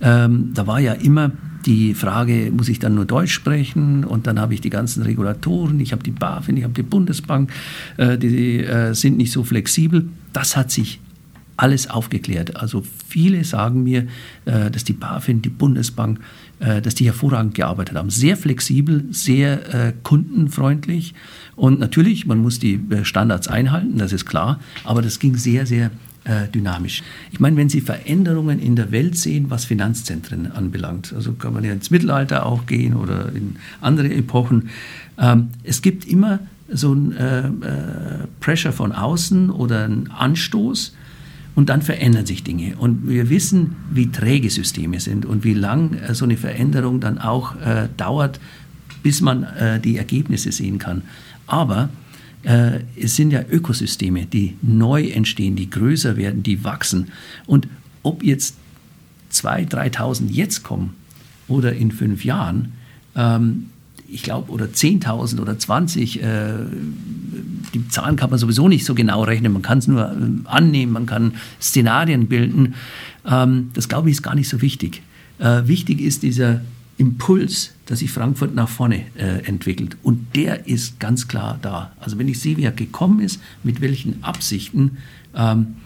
ähm, 0.00 0.52
da 0.54 0.66
war 0.66 0.80
ja 0.80 0.94
immer 0.94 1.32
die 1.66 1.94
Frage, 1.94 2.52
muss 2.54 2.68
ich 2.68 2.78
dann 2.78 2.94
nur 2.94 3.04
Deutsch 3.04 3.32
sprechen? 3.32 4.04
Und 4.04 4.26
dann 4.26 4.38
habe 4.38 4.54
ich 4.54 4.60
die 4.60 4.70
ganzen 4.70 5.02
Regulatoren, 5.02 5.80
ich 5.80 5.92
habe 5.92 6.02
die 6.02 6.10
BaFin, 6.10 6.56
ich 6.56 6.64
habe 6.64 6.74
die 6.74 6.82
Bundesbank, 6.82 7.50
äh, 7.96 8.18
die 8.18 8.60
äh, 8.60 8.94
sind 8.94 9.16
nicht 9.16 9.32
so 9.32 9.44
flexibel. 9.44 10.08
Das 10.32 10.56
hat 10.56 10.70
sich 10.70 11.00
alles 11.56 11.88
aufgeklärt. 11.88 12.56
Also 12.56 12.82
viele 13.08 13.44
sagen 13.44 13.84
mir, 13.84 14.06
äh, 14.44 14.70
dass 14.70 14.84
die 14.84 14.92
BaFin, 14.92 15.42
die 15.42 15.50
Bundesbank, 15.50 16.18
äh, 16.60 16.82
dass 16.82 16.94
die 16.94 17.06
hervorragend 17.06 17.54
gearbeitet 17.54 17.96
haben. 17.96 18.10
Sehr 18.10 18.36
flexibel, 18.36 19.04
sehr 19.10 19.74
äh, 19.74 19.92
kundenfreundlich. 20.02 21.14
Und 21.56 21.78
natürlich, 21.78 22.26
man 22.26 22.38
muss 22.38 22.58
die 22.58 22.80
Standards 23.02 23.48
einhalten, 23.48 23.98
das 23.98 24.12
ist 24.12 24.26
klar, 24.26 24.58
aber 24.82 25.02
das 25.02 25.20
ging 25.20 25.36
sehr, 25.36 25.66
sehr 25.66 25.90
dynamisch. 26.54 27.02
Ich 27.32 27.40
meine, 27.40 27.56
wenn 27.58 27.68
Sie 27.68 27.82
Veränderungen 27.82 28.58
in 28.58 28.76
der 28.76 28.90
Welt 28.92 29.16
sehen, 29.16 29.50
was 29.50 29.66
Finanzzentren 29.66 30.50
anbelangt, 30.50 31.12
also 31.14 31.32
kann 31.32 31.52
man 31.52 31.64
ja 31.64 31.72
ins 31.72 31.90
Mittelalter 31.90 32.46
auch 32.46 32.64
gehen 32.64 32.94
oder 32.94 33.30
in 33.34 33.56
andere 33.82 34.08
Epochen, 34.08 34.70
ähm, 35.18 35.48
es 35.64 35.82
gibt 35.82 36.06
immer 36.06 36.40
so 36.72 36.94
ein 36.94 37.60
Pressure 38.40 38.72
von 38.72 38.92
außen 38.92 39.50
oder 39.50 39.84
einen 39.84 40.10
Anstoß, 40.10 40.94
und 41.54 41.68
dann 41.68 41.82
verändern 41.82 42.26
sich 42.26 42.42
Dinge. 42.42 42.76
Und 42.76 43.08
wir 43.08 43.30
wissen, 43.30 43.76
wie 43.90 44.10
träge 44.10 44.50
Systeme 44.50 45.00
sind 45.00 45.24
und 45.24 45.44
wie 45.44 45.54
lang 45.54 45.94
äh, 45.94 46.14
so 46.14 46.24
eine 46.24 46.36
Veränderung 46.36 47.00
dann 47.00 47.18
auch 47.18 47.56
äh, 47.60 47.88
dauert, 47.96 48.40
bis 49.02 49.20
man 49.20 49.44
äh, 49.44 49.80
die 49.80 49.96
Ergebnisse 49.96 50.52
sehen 50.52 50.78
kann. 50.78 51.02
Aber 51.46 51.90
äh, 52.44 52.80
es 53.00 53.16
sind 53.16 53.30
ja 53.30 53.42
Ökosysteme, 53.50 54.26
die 54.26 54.56
neu 54.62 55.08
entstehen, 55.08 55.56
die 55.56 55.70
größer 55.70 56.16
werden, 56.16 56.42
die 56.42 56.64
wachsen. 56.64 57.08
Und 57.46 57.68
ob 58.02 58.22
jetzt 58.22 58.56
2.000, 59.32 59.70
3.000 59.94 60.30
jetzt 60.30 60.62
kommen 60.62 60.94
oder 61.48 61.72
in 61.74 61.90
fünf 61.90 62.24
Jahren, 62.24 62.72
ähm, 63.16 63.70
ich 64.06 64.22
glaube, 64.22 64.52
oder 64.52 64.66
10.000 64.66 65.40
oder 65.40 65.58
20, 65.58 66.22
äh, 66.22 66.52
die 67.72 67.88
Zahlen 67.88 68.16
kann 68.16 68.30
man 68.30 68.38
sowieso 68.38 68.68
nicht 68.68 68.84
so 68.84 68.94
genau 68.94 69.24
rechnen, 69.24 69.52
man 69.52 69.62
kann 69.62 69.78
es 69.78 69.88
nur 69.88 70.04
äh, 70.04 70.48
annehmen, 70.48 70.92
man 70.92 71.06
kann 71.06 71.32
Szenarien 71.60 72.28
bilden. 72.28 72.74
Ähm, 73.26 73.70
das 73.74 73.88
glaube 73.88 74.10
ich 74.10 74.16
ist 74.16 74.22
gar 74.22 74.34
nicht 74.34 74.48
so 74.48 74.60
wichtig. 74.60 75.02
Äh, 75.38 75.66
wichtig 75.66 76.00
ist 76.00 76.22
dieser 76.22 76.60
Impuls, 76.96 77.73
dass 77.86 77.98
sich 77.98 78.10
Frankfurt 78.10 78.54
nach 78.54 78.68
vorne 78.68 79.02
äh, 79.16 79.44
entwickelt. 79.46 79.96
Und 80.02 80.34
der 80.34 80.66
ist 80.66 81.00
ganz 81.00 81.28
klar 81.28 81.58
da. 81.60 81.92
Also 82.00 82.18
wenn 82.18 82.28
ich 82.28 82.40
sehe, 82.40 82.56
wie 82.56 82.64
er 82.64 82.72
gekommen 82.72 83.20
ist, 83.20 83.40
mit 83.62 83.80
welchen 83.80 84.22
Absichten, 84.24 84.98
ähm, 85.34 85.76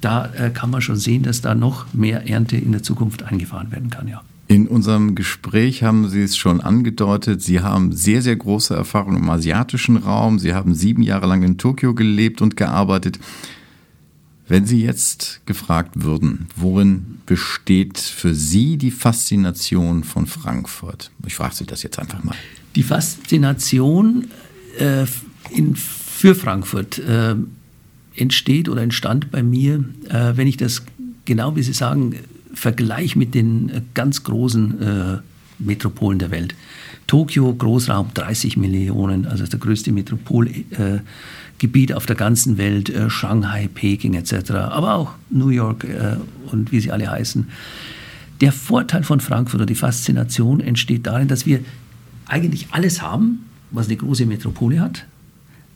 da 0.00 0.30
äh, 0.34 0.50
kann 0.50 0.70
man 0.70 0.82
schon 0.82 0.96
sehen, 0.96 1.22
dass 1.22 1.40
da 1.40 1.54
noch 1.54 1.92
mehr 1.94 2.28
Ernte 2.28 2.56
in 2.56 2.72
der 2.72 2.82
Zukunft 2.82 3.22
eingefahren 3.22 3.72
werden 3.72 3.90
kann, 3.90 4.08
ja. 4.08 4.22
In 4.48 4.68
unserem 4.68 5.16
Gespräch 5.16 5.82
haben 5.82 6.08
Sie 6.08 6.22
es 6.22 6.36
schon 6.36 6.60
angedeutet, 6.60 7.42
Sie 7.42 7.60
haben 7.60 7.92
sehr, 7.92 8.22
sehr 8.22 8.36
große 8.36 8.76
Erfahrung 8.76 9.16
im 9.16 9.28
asiatischen 9.28 9.96
Raum. 9.96 10.38
Sie 10.38 10.54
haben 10.54 10.72
sieben 10.72 11.02
Jahre 11.02 11.26
lang 11.26 11.42
in 11.42 11.58
Tokio 11.58 11.94
gelebt 11.94 12.40
und 12.40 12.56
gearbeitet. 12.56 13.18
Wenn 14.48 14.64
Sie 14.64 14.82
jetzt 14.82 15.40
gefragt 15.46 16.02
würden, 16.02 16.46
worin 16.54 17.18
besteht 17.26 17.98
für 17.98 18.34
Sie 18.34 18.76
die 18.76 18.92
Faszination 18.92 20.04
von 20.04 20.26
Frankfurt? 20.26 21.10
Ich 21.26 21.34
frage 21.34 21.54
Sie 21.56 21.66
das 21.66 21.82
jetzt 21.82 21.98
einfach 21.98 22.22
mal. 22.22 22.36
Die 22.76 22.84
Faszination 22.84 24.28
äh, 24.78 25.06
in, 25.50 25.74
für 25.74 26.34
Frankfurt 26.34 26.98
äh, 26.98 27.34
entsteht 28.14 28.68
oder 28.68 28.82
entstand 28.82 29.32
bei 29.32 29.42
mir, 29.42 29.84
äh, 30.08 30.36
wenn 30.36 30.46
ich 30.46 30.56
das 30.56 30.82
genau 31.24 31.56
wie 31.56 31.62
Sie 31.62 31.72
sagen, 31.72 32.14
Vergleich 32.54 33.16
mit 33.16 33.34
den 33.34 33.68
äh, 33.68 33.82
ganz 33.92 34.22
großen 34.24 34.80
äh, 34.80 35.18
Metropolen 35.58 36.18
der 36.18 36.30
Welt. 36.30 36.54
Tokio, 37.06 37.54
Großraum, 37.54 38.10
30 38.14 38.56
Millionen, 38.56 39.26
also 39.26 39.44
das 39.46 39.60
größte 39.60 39.92
Metropolgebiet 39.92 41.90
äh, 41.90 41.94
auf 41.94 42.06
der 42.06 42.16
ganzen 42.16 42.58
Welt, 42.58 42.90
äh, 42.90 43.08
Shanghai, 43.08 43.68
Peking 43.72 44.14
etc., 44.14 44.50
aber 44.52 44.94
auch 44.94 45.12
New 45.30 45.48
York 45.48 45.84
äh, 45.84 46.16
und 46.50 46.72
wie 46.72 46.80
sie 46.80 46.90
alle 46.90 47.10
heißen. 47.10 47.46
Der 48.40 48.52
Vorteil 48.52 49.02
von 49.02 49.20
Frankfurt 49.20 49.60
oder 49.60 49.66
die 49.66 49.74
Faszination 49.74 50.60
entsteht 50.60 51.06
darin, 51.06 51.28
dass 51.28 51.46
wir 51.46 51.60
eigentlich 52.26 52.68
alles 52.72 53.00
haben, 53.00 53.46
was 53.70 53.86
eine 53.86 53.96
große 53.96 54.26
Metropole 54.26 54.80
hat. 54.80 55.06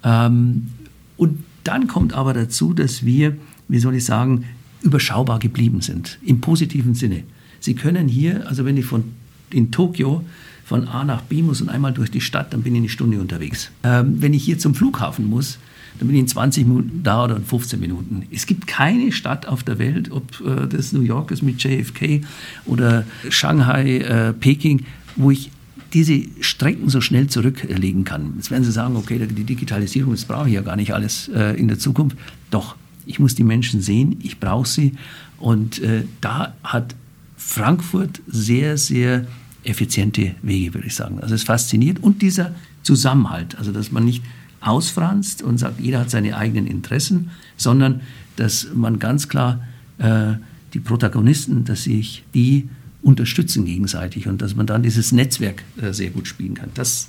Ähm, 0.05 0.69
und 1.17 1.45
dann 1.65 1.87
kommt 1.87 2.13
aber 2.13 2.35
dazu, 2.35 2.73
dass 2.75 3.05
wir, 3.05 3.37
wie 3.69 3.79
soll 3.79 3.95
ich 3.95 4.05
sagen, 4.05 4.47
überschaubar 4.83 5.39
geblieben 5.39 5.81
sind, 5.81 6.19
im 6.25 6.41
positiven 6.41 6.95
Sinne. 6.95 7.23
Sie 7.61 7.75
können 7.75 8.09
hier, 8.09 8.49
also 8.49 8.65
wenn 8.65 8.77
ich 8.77 8.87
von, 8.87 9.05
in 9.53 9.71
Tokio 9.71 10.25
von 10.65 10.87
A 10.87 11.05
nach 11.05 11.23
B 11.23 11.43
muss 11.43 11.61
und 11.61 11.69
einmal 11.69 11.93
durch 11.93 12.11
die 12.11 12.21
Stadt, 12.21 12.53
dann 12.53 12.63
bin 12.63 12.75
ich 12.75 12.81
eine 12.81 12.89
Stunde 12.89 13.21
unterwegs. 13.21 13.71
Ähm, 13.83 14.23
wenn 14.23 14.35
ich 14.35 14.45
hier 14.45 14.59
zum 14.59 14.75
Flughafen 14.75 15.29
muss, 15.29 15.59
dann 15.99 16.09
bin 16.09 16.17
ich 16.17 16.21
in 16.21 16.29
20 16.29 16.67
Minuten 16.67 17.03
da 17.03 17.25
oder 17.25 17.37
in 17.37 17.45
15 17.45 17.81
Minuten. 17.81 18.23
Es 18.31 18.47
gibt 18.47 18.67
keine 18.67 19.13
Stadt 19.13 19.47
auf 19.47 19.63
der 19.63 19.79
Welt, 19.79 20.11
ob 20.11 20.41
äh, 20.41 20.67
das 20.67 20.93
New 20.93 21.03
York 21.03 21.31
ist 21.31 21.43
mit 21.43 21.63
JFK 21.63 22.23
oder 22.67 23.05
Shanghai, 23.29 23.99
äh, 23.99 24.33
Peking, 24.33 24.87
wo 25.17 25.31
ich 25.31 25.51
diese 25.93 26.23
Strecken 26.41 26.89
so 26.89 27.01
schnell 27.01 27.27
zurücklegen 27.27 28.05
kann. 28.05 28.35
Jetzt 28.37 28.51
werden 28.51 28.65
Sie 28.65 28.73
sagen, 28.73 28.97
okay, 28.97 29.19
die 29.19 29.45
Digitalisierung, 29.45 30.13
das 30.13 30.25
brauche 30.25 30.49
ich 30.49 30.55
ja 30.55 30.63
gar 30.63 30.77
nicht 30.77 30.95
alles 30.95 31.29
äh, 31.29 31.59
in 31.59 31.69
der 31.69 31.79
Zukunft. 31.79 32.17
Doch, 32.51 32.77
ich 33.07 33.19
muss 33.19 33.35
die 33.35 33.45
Menschen 33.45 33.81
sehen, 33.81 34.19
ich 34.23 34.39
brauche 34.39 34.69
sie. 34.69 34.93
Und 35.39 35.81
äh, 35.83 36.05
da 36.21 36.55
hat 36.63 36.95
Frankfurt 37.37 38.21
sehr, 38.29 38.79
sehr 38.79 39.27
effiziente 39.65 40.35
Wege, 40.43 40.75
würde 40.75 40.87
ich 40.87 40.95
sagen. 40.95 41.21
Also 41.21 41.35
es 41.35 41.43
fasziniert. 41.43 42.03
Und 42.03 42.23
dieser 42.23 42.55
Zusammenhalt, 42.83 43.57
also 43.59 43.73
dass 43.73 43.93
man 43.93 44.05
nicht 44.05 44.23
ausfranst 44.61 45.43
und 45.43 45.59
sagt, 45.59 45.81
jeder 45.81 46.01
hat 46.01 46.11
seine 46.11 46.37
eigenen 46.37 46.67
Interessen, 46.67 47.31
sondern 47.57 48.01
dass 48.37 48.69
man 48.75 48.99
ganz 48.99 49.29
klar 49.29 49.61
äh, 49.99 50.35
die 50.75 50.81
Protagonisten, 50.81 51.65
dass 51.65 51.85
sich 51.85 52.25
die 52.35 52.69
unterstützen 53.03 53.65
gegenseitig 53.65 54.29
und 54.29 54.43
dass 54.43 54.55
man 54.55 54.67
dann 54.67 54.83
dieses 54.83 55.13
Netzwerk 55.13 55.63
äh, 55.81 55.93
sehr 55.93 56.11
gut 56.11 56.29
spielen 56.29 56.55
kann. 56.55 56.71
Das 56.75 57.09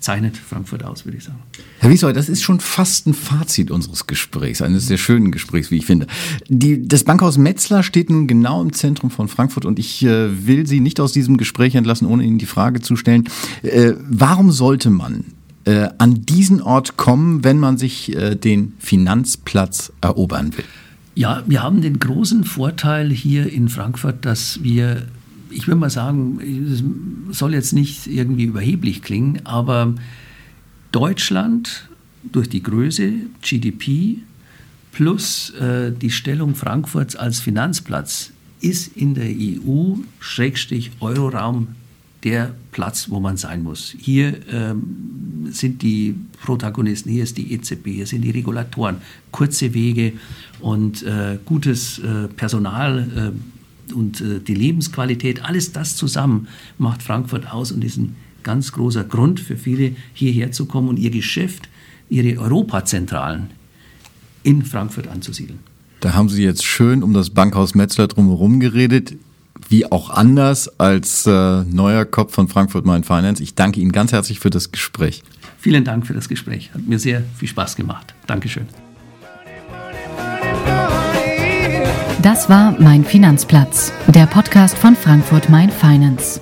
zeichnet 0.00 0.36
Frankfurt 0.36 0.82
aus, 0.82 1.04
würde 1.04 1.18
ich 1.18 1.24
sagen. 1.24 1.38
Herr 1.78 1.90
Wiesold, 1.90 2.16
das 2.16 2.28
ist 2.28 2.42
schon 2.42 2.58
fast 2.58 3.06
ein 3.06 3.14
Fazit 3.14 3.70
unseres 3.70 4.06
Gesprächs, 4.06 4.62
eines 4.62 4.86
sehr 4.86 4.98
schönen 4.98 5.30
Gesprächs, 5.30 5.70
wie 5.70 5.76
ich 5.76 5.86
finde. 5.86 6.06
Die, 6.48 6.86
das 6.88 7.04
Bankhaus 7.04 7.38
Metzler 7.38 7.82
steht 7.82 8.10
nun 8.10 8.26
genau 8.26 8.62
im 8.62 8.72
Zentrum 8.72 9.10
von 9.10 9.28
Frankfurt 9.28 9.66
und 9.66 9.78
ich 9.78 10.02
äh, 10.04 10.46
will 10.46 10.66
Sie 10.66 10.80
nicht 10.80 11.00
aus 11.00 11.12
diesem 11.12 11.36
Gespräch 11.36 11.74
entlassen, 11.74 12.06
ohne 12.06 12.24
Ihnen 12.24 12.38
die 12.38 12.46
Frage 12.46 12.80
zu 12.80 12.96
stellen, 12.96 13.28
äh, 13.62 13.92
warum 14.08 14.50
sollte 14.50 14.90
man 14.90 15.24
äh, 15.64 15.88
an 15.98 16.22
diesen 16.24 16.62
Ort 16.62 16.96
kommen, 16.96 17.44
wenn 17.44 17.58
man 17.58 17.76
sich 17.76 18.16
äh, 18.16 18.34
den 18.34 18.72
Finanzplatz 18.78 19.92
erobern 20.00 20.56
will? 20.56 20.64
Ja, 21.14 21.42
wir 21.46 21.62
haben 21.62 21.82
den 21.82 21.98
großen 21.98 22.44
Vorteil 22.44 23.10
hier 23.10 23.52
in 23.52 23.68
Frankfurt, 23.68 24.24
dass 24.24 24.62
wir 24.62 25.06
ich 25.50 25.66
würde 25.66 25.80
mal 25.80 25.90
sagen, 25.90 26.40
es 27.30 27.38
soll 27.38 27.54
jetzt 27.54 27.72
nicht 27.72 28.06
irgendwie 28.06 28.44
überheblich 28.44 29.02
klingen, 29.02 29.40
aber 29.44 29.94
Deutschland 30.92 31.88
durch 32.22 32.48
die 32.48 32.62
Größe, 32.62 33.12
GDP 33.42 34.18
plus 34.92 35.50
äh, 35.50 35.92
die 35.92 36.10
Stellung 36.10 36.54
Frankfurts 36.54 37.16
als 37.16 37.40
Finanzplatz 37.40 38.32
ist 38.60 38.96
in 38.96 39.14
der 39.14 39.30
EU-Euroraum 39.30 40.08
der 42.22 42.54
Platz, 42.70 43.08
wo 43.08 43.18
man 43.18 43.38
sein 43.38 43.62
muss. 43.62 43.94
Hier 43.98 44.34
ähm, 44.52 45.48
sind 45.50 45.80
die 45.80 46.14
Protagonisten, 46.42 47.10
hier 47.10 47.22
ist 47.22 47.38
die 47.38 47.54
EZB, 47.54 47.86
hier 47.86 48.06
sind 48.06 48.20
die 48.22 48.30
Regulatoren, 48.30 48.96
kurze 49.30 49.72
Wege 49.72 50.12
und 50.60 51.02
äh, 51.02 51.38
gutes 51.46 51.98
äh, 51.98 52.28
Personal. 52.28 53.32
Und 53.92 54.20
äh, 54.20 54.40
die 54.40 54.54
Lebensqualität, 54.54 55.44
alles 55.44 55.72
das 55.72 55.96
zusammen 55.96 56.48
macht 56.78 57.02
Frankfurt 57.02 57.52
aus 57.52 57.72
und 57.72 57.84
ist 57.84 57.96
ein 57.96 58.16
ganz 58.42 58.72
großer 58.72 59.04
Grund 59.04 59.40
für 59.40 59.56
viele, 59.56 59.94
hierher 60.14 60.52
zu 60.52 60.66
kommen 60.66 60.88
und 60.88 60.98
ihr 60.98 61.10
Geschäft, 61.10 61.68
ihre 62.08 62.40
Europazentralen 62.40 63.50
in 64.42 64.64
Frankfurt 64.64 65.08
anzusiedeln. 65.08 65.58
Da 66.00 66.14
haben 66.14 66.28
Sie 66.28 66.42
jetzt 66.42 66.64
schön 66.64 67.02
um 67.02 67.12
das 67.12 67.30
Bankhaus 67.30 67.74
Metzler 67.74 68.08
drumherum 68.08 68.58
geredet, 68.58 69.16
wie 69.68 69.90
auch 69.90 70.10
anders 70.10 70.80
als 70.80 71.26
äh, 71.26 71.64
neuer 71.64 72.06
Kopf 72.06 72.34
von 72.34 72.48
Frankfurt 72.48 72.86
Main 72.86 73.04
Finance. 73.04 73.42
Ich 73.42 73.54
danke 73.54 73.80
Ihnen 73.80 73.92
ganz 73.92 74.12
herzlich 74.12 74.40
für 74.40 74.50
das 74.50 74.72
Gespräch. 74.72 75.22
Vielen 75.58 75.84
Dank 75.84 76.06
für 76.06 76.14
das 76.14 76.28
Gespräch. 76.28 76.70
Hat 76.72 76.86
mir 76.86 76.98
sehr 76.98 77.22
viel 77.36 77.48
Spaß 77.48 77.76
gemacht. 77.76 78.14
Dankeschön. 78.26 78.66
Das 82.22 82.50
war 82.50 82.74
Mein 82.78 83.02
Finanzplatz, 83.02 83.92
der 84.08 84.26
Podcast 84.26 84.76
von 84.76 84.94
Frankfurt 84.94 85.48
Main 85.48 85.70
Finance. 85.70 86.38